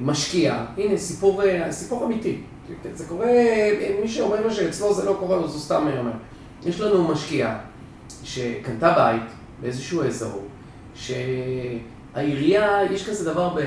משקיע, 0.01 0.64
הנה 0.76 0.99
סיפור, 0.99 1.42
אה, 1.42 1.72
סיפור 1.72 2.05
אמיתי, 2.05 2.36
זה 2.94 3.05
קורה, 3.09 3.26
מי 4.03 4.09
שאומר 4.09 4.46
לו 4.46 4.51
שאצלו 4.51 4.94
זה 4.94 5.05
לא 5.05 5.16
קורה, 5.20 5.36
אז 5.36 5.53
הוא 5.53 5.61
סתם 5.61 5.88
אומר. 5.99 6.12
יש 6.66 6.80
לנו 6.80 7.09
משקיעה 7.09 7.59
שקנתה 8.24 8.94
בית 8.94 9.22
באיזשהו 9.61 10.03
אזור, 10.03 10.42
שהעירייה, 10.94 12.80
יש 12.90 13.09
כזה 13.09 13.32
דבר 13.32 13.59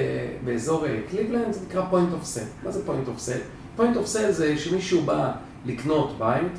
באזור 0.45 0.85
קליבלנד, 1.09 1.53
זה 1.53 1.59
נקרא 1.67 1.81
point 1.91 2.13
of 2.21 2.37
sale. 2.37 2.65
מה 2.65 2.71
זה 2.71 2.81
point 2.87 3.07
of 3.07 3.19
sale? 3.27 3.79
point 3.79 3.95
of 3.95 4.15
sale 4.15 4.31
זה 4.31 4.57
שמישהו 4.57 5.01
בא 5.01 5.31
לקנות 5.65 6.15
בית, 6.19 6.51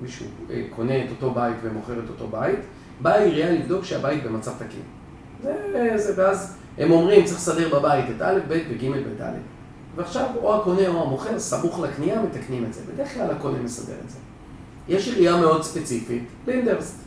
ומישהו 0.00 0.26
קונה 0.70 1.04
את 1.04 1.10
אותו 1.10 1.30
בית 1.30 1.56
ומוכר 1.62 1.98
את 2.04 2.08
אותו 2.08 2.28
בית, 2.28 2.58
באה 3.00 3.14
העירייה 3.14 3.52
לבדוק 3.52 3.84
שהבית 3.84 4.24
במצב 4.24 4.52
תקין. 4.58 4.82
זה, 5.42 5.92
זה, 5.96 6.12
ואז 6.16 6.56
הם 6.78 6.90
אומרים, 6.90 7.24
צריך 7.24 7.38
לסדר 7.38 7.78
בבית 7.78 8.04
את 8.16 8.22
א', 8.22 8.38
ב' 8.48 8.58
וג' 8.70 8.84
וד'. 8.84 9.22
ועכשיו 9.96 10.26
או 10.36 10.60
הקונה 10.60 10.88
או 10.88 11.02
המוכר, 11.02 11.38
סמוך 11.38 11.80
לקנייה, 11.80 12.22
מתקנים 12.22 12.64
את 12.64 12.74
זה. 12.74 12.80
בדרך 12.92 13.14
כלל 13.14 13.30
הקונה 13.30 13.58
מסדר 13.58 13.94
את 14.04 14.10
זה. 14.10 14.18
יש 14.88 15.08
עירייה 15.08 15.36
מאוד 15.36 15.62
ספציפית, 15.62 16.24
לינדרסט, 16.46 16.98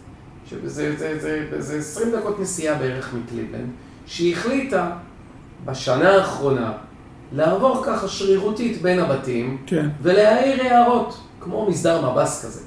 שזה 0.49 0.69
זה, 0.69 0.95
זה, 0.97 1.19
זה, 1.19 1.61
זה 1.61 1.77
20 1.77 2.11
דקות 2.11 2.39
נסיעה 2.39 2.75
בערך 2.75 3.13
מקליבלנד, 3.13 3.69
שהיא 4.05 4.33
החליטה 4.33 4.91
בשנה 5.65 6.09
האחרונה 6.09 6.73
לעבור 7.31 7.83
ככה 7.85 8.07
שרירותית 8.07 8.81
בין 8.81 8.99
הבתים, 8.99 9.57
כן. 9.65 9.89
ולהעיר 10.01 10.63
הערות, 10.63 11.19
כמו 11.47 11.69
מסדר 11.69 12.11
מב"ס 12.11 12.45
כזה. 12.45 12.61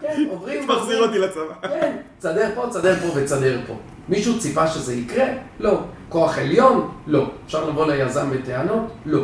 כן, 0.00 0.24
עוברים... 0.30 0.68
מחזיר 0.68 1.02
אותי 1.02 1.18
לצבא. 1.18 1.68
כן, 1.68 1.96
תסדר 2.18 2.50
פה, 2.54 2.66
תסדר 2.70 2.94
פה 2.94 3.06
ותסדר 3.14 3.58
פה. 3.66 3.74
מישהו 4.08 4.38
ציפה 4.38 4.66
שזה 4.66 4.94
יקרה? 4.94 5.26
לא. 5.60 5.80
כוח 6.08 6.38
עליון? 6.38 6.90
לא. 7.06 7.30
אפשר 7.46 7.68
לבוא 7.68 7.86
ליזם 7.86 8.30
בטענות? 8.30 8.82
לא. 9.06 9.22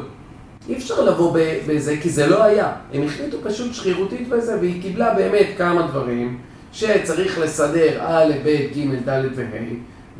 אי 0.68 0.76
אפשר 0.76 1.00
לבוא 1.00 1.38
בזה, 1.68 1.96
כי 2.02 2.10
זה 2.10 2.26
לא 2.26 2.42
היה. 2.42 2.72
הם 2.92 3.02
החליטו 3.02 3.36
פשוט 3.44 3.74
שרירותית 3.74 4.28
בזה, 4.28 4.58
והיא 4.60 4.82
קיבלה 4.82 5.14
באמת 5.14 5.46
כמה 5.58 5.86
דברים 5.86 6.38
שצריך 6.72 7.38
לסדר 7.38 8.00
א', 8.00 8.32
ב', 8.44 8.78
ג', 8.78 9.08
ד' 9.08 9.24
וה', 9.34 9.44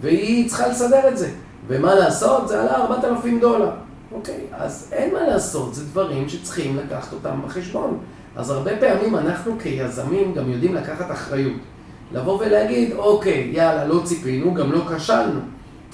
והיא 0.01 0.49
צריכה 0.49 0.69
לסדר 0.69 1.09
את 1.09 1.19
זה. 1.19 1.31
ומה 1.67 1.95
לעשות? 1.95 2.49
זה 2.49 2.63
עלה 2.63 2.77
4,000 2.77 3.41
דולר. 3.41 3.71
אוקיי, 4.13 4.41
אז 4.53 4.89
אין 4.93 5.15
מה 5.15 5.23
לעשות, 5.23 5.75
זה 5.75 5.85
דברים 5.85 6.29
שצריכים 6.29 6.77
לקחת 6.77 7.13
אותם 7.13 7.41
בחשבון. 7.45 7.99
אז 8.37 8.51
הרבה 8.51 8.77
פעמים 8.77 9.17
אנחנו 9.17 9.57
כיזמים 9.63 10.35
גם 10.35 10.51
יודעים 10.51 10.75
לקחת 10.75 11.11
אחריות. 11.11 11.61
לבוא 12.13 12.39
ולהגיד, 12.41 12.93
אוקיי, 12.93 13.51
יאללה, 13.53 13.85
לא 13.85 14.01
ציפינו, 14.05 14.55
גם 14.55 14.73
לא 14.73 14.81
כשלנו. 14.97 15.41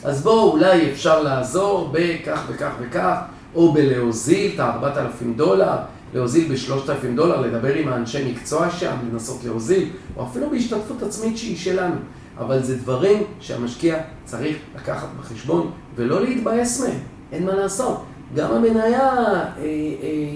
אז 0.04 0.22
בואו, 0.22 0.52
אולי 0.52 0.92
אפשר 0.92 1.22
לעזור 1.22 1.90
בכך 1.92 2.44
וכך 2.48 2.72
וכך, 2.80 3.16
או 3.54 3.72
בלהוזיל 3.72 4.52
את 4.54 4.60
ה-4,000 4.60 5.36
דולר, 5.36 5.76
להוזיל 6.14 6.52
ב-3,000 6.52 7.16
דולר, 7.16 7.40
לדבר 7.40 7.74
עם 7.74 7.88
האנשי 7.88 8.32
מקצוע 8.32 8.70
שם, 8.70 8.96
לנסות 9.12 9.44
להוזיל, 9.44 9.88
או 10.16 10.24
אפילו 10.24 10.50
בהשתתפות 10.50 11.02
עצמית 11.02 11.38
שהיא 11.38 11.56
שלנו. 11.56 11.96
אבל 12.38 12.62
זה 12.62 12.76
דברים 12.78 13.22
שהמשקיע 13.40 13.98
צריך 14.24 14.56
לקחת 14.76 15.08
בחשבון 15.20 15.70
ולא 15.94 16.22
להתבאס 16.22 16.80
מהם, 16.80 16.98
אין 17.32 17.46
מה 17.46 17.54
לעשות. 17.54 18.04
גם 18.34 18.52
המניה 18.52 19.00
אה, 19.00 19.52
אה, 19.58 19.68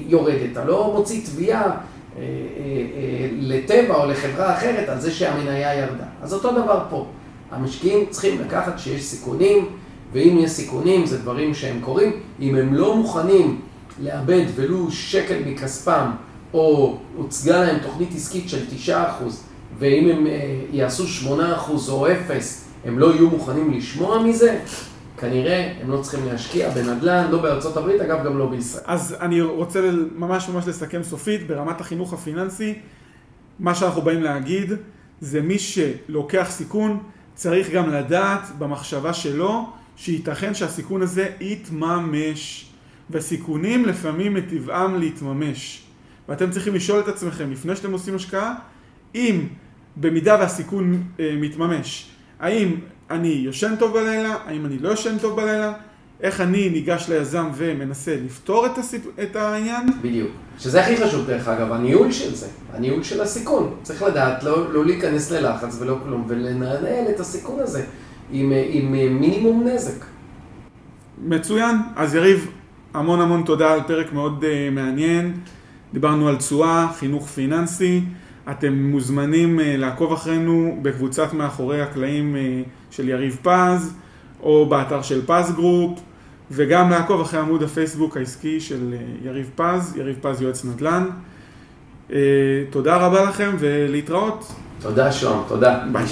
יורדת, 0.07 0.53
אתה 0.53 0.65
לא 0.65 0.93
מוציא 0.97 1.25
תביעה 1.25 1.77
אה, 2.19 2.23
לטבע 3.33 3.95
או 3.95 4.07
לחברה 4.07 4.55
אחרת 4.55 4.89
על 4.89 5.01
זה 5.01 5.11
שהמניה 5.11 5.75
ירדה. 5.75 6.05
אז 6.23 6.35
אותו 6.35 6.53
דבר 6.53 6.85
פה. 6.91 7.07
המשקיעים 7.51 8.07
צריכים 8.11 8.41
לקחת 8.41 8.79
שיש 8.79 9.05
סיכונים, 9.05 9.67
ואם 10.13 10.39
יש 10.41 10.51
סיכונים 10.51 11.07
זה 11.07 11.19
דברים 11.19 11.55
שהם 11.55 11.81
קורים. 11.81 12.13
אם 12.41 12.57
הם 12.57 12.75
לא 12.75 12.97
מוכנים 12.97 13.61
לאבד 14.03 14.45
ולו 14.55 14.91
שקל 14.91 15.37
מכספם, 15.47 16.11
או 16.55 16.97
הוצגה 17.17 17.61
להם 17.61 17.79
תוכנית 17.79 18.09
עסקית 18.15 18.49
של 18.49 18.65
9%, 18.87 18.91
ואם 19.79 20.09
הם 20.09 20.27
יעשו 20.73 21.05
8% 21.29 21.31
או 21.89 22.13
0, 22.13 22.65
הם 22.85 22.99
לא 22.99 23.15
יהיו 23.15 23.31
מוכנים 23.31 23.73
לשמוע 23.73 24.23
מזה, 24.23 24.59
כנראה 25.25 25.73
הם 25.81 25.91
לא 25.91 26.03
צריכים 26.03 26.27
להשקיע 26.27 26.71
בנדל"ן, 26.71 27.29
לא 27.31 27.43
בארצות 27.43 27.77
הברית, 27.77 28.01
אגב 28.01 28.25
גם 28.25 28.39
לא 28.39 28.51
בישראל. 28.51 28.85
אז 28.87 29.17
אני 29.21 29.41
רוצה 29.41 29.91
ממש 30.17 30.49
ממש 30.49 30.69
לסכם 30.69 31.03
סופית, 31.03 31.47
ברמת 31.47 31.81
החינוך 31.81 32.13
הפיננסי, 32.13 32.79
מה 33.59 33.75
שאנחנו 33.75 34.03
באים 34.03 34.23
להגיד, 34.23 34.73
זה 35.21 35.43
מי 35.43 35.59
שלוקח 35.59 36.47
סיכון, 36.51 37.03
צריך 37.35 37.71
גם 37.71 37.91
לדעת 37.91 38.49
במחשבה 38.59 39.13
שלו, 39.13 39.71
שייתכן 39.97 40.55
שהסיכון 40.55 41.03
הזה 41.03 41.29
יתממש. 41.41 42.71
וסיכונים 43.11 43.85
לפעמים 43.85 44.35
מטבעם 44.35 45.01
להתממש. 45.01 45.85
ואתם 46.29 46.51
צריכים 46.51 46.75
לשאול 46.75 47.01
את 47.01 47.09
עצמכם, 47.09 47.51
לפני 47.51 47.77
שאתם 47.77 47.93
עושים 47.93 48.15
השקעה, 48.15 48.55
אם 49.15 49.47
במידה 49.97 50.37
והסיכון 50.41 51.03
אה, 51.21 51.35
מתממש, 51.41 52.11
האם 52.41 52.75
אני 53.15 53.29
יושן 53.29 53.75
טוב 53.79 53.93
בלילה, 53.93 54.37
האם 54.47 54.67
אני 54.67 54.79
לא 54.79 54.89
יושן 54.89 55.19
טוב 55.19 55.37
בלילה, 55.37 55.73
איך 56.21 56.41
אני 56.41 56.69
ניגש 56.69 57.09
ליזם 57.09 57.51
ומנסה 57.55 58.17
לפתור 58.25 58.67
את, 58.67 58.79
הסיפ... 58.79 59.07
את 59.23 59.37
העניין. 59.37 59.87
בדיוק. 60.03 60.31
שזה 60.59 60.81
הכי 60.81 60.97
חשוב 60.97 61.27
דרך 61.27 61.49
אגב, 61.49 61.73
הניהול 61.73 62.13
של 62.13 62.35
זה, 62.35 62.47
הניהול 62.73 63.03
של 63.03 63.21
הסיכון. 63.21 63.75
צריך 63.83 64.03
לדעת 64.03 64.43
לא, 64.43 64.73
לא 64.73 64.85
להיכנס 64.85 65.31
ללחץ 65.31 65.77
ולא 65.81 65.99
כלום, 66.05 66.25
ולנהל 66.29 67.07
את 67.15 67.21
הסיכון 67.21 67.61
הזה 67.61 67.85
עם, 68.33 68.53
עם 68.69 68.93
מינימום 68.93 69.69
נזק. 69.69 70.05
מצוין. 71.19 71.77
אז 71.97 72.15
יריב, 72.15 72.51
המון 72.95 73.21
המון 73.21 73.43
תודה 73.47 73.73
על 73.73 73.81
פרק 73.87 74.13
מאוד 74.13 74.45
uh, 74.45 74.75
מעניין. 74.75 75.33
דיברנו 75.93 76.29
על 76.29 76.37
תשואה, 76.37 76.89
חינוך 76.99 77.27
פיננסי. 77.29 78.01
אתם 78.51 78.73
מוזמנים 78.73 79.59
אה, 79.59 79.63
לעקוב 79.63 80.13
אחרינו 80.13 80.79
בקבוצת 80.83 81.33
מאחורי 81.33 81.81
הקלעים 81.83 82.35
אה, 82.35 82.69
של 82.97 83.09
יריב 83.09 83.39
פז, 83.43 83.95
או 84.43 84.67
באתר 84.67 85.03
של 85.03 85.21
Paz 85.27 85.53
Group, 85.55 86.01
וגם 86.51 86.91
לעקוב 86.91 87.21
אחרי 87.21 87.41
עמוד 87.41 87.63
הפייסבוק 87.63 88.17
העסקי 88.17 88.61
של 88.61 88.95
אה, 88.95 89.27
יריב 89.27 89.51
פז, 89.55 89.97
יריב 89.97 90.17
פז 90.21 90.43
יועץ 90.43 90.65
נדל"ן. 90.65 91.09
אה, 92.09 92.13
תודה 92.71 92.97
רבה 92.97 93.25
לכם 93.25 93.51
ולהתראות. 93.59 94.53
תודה 94.83 95.13
שוהם, 95.13 95.45
תודה. 95.49 95.85
ביי. 95.93 96.05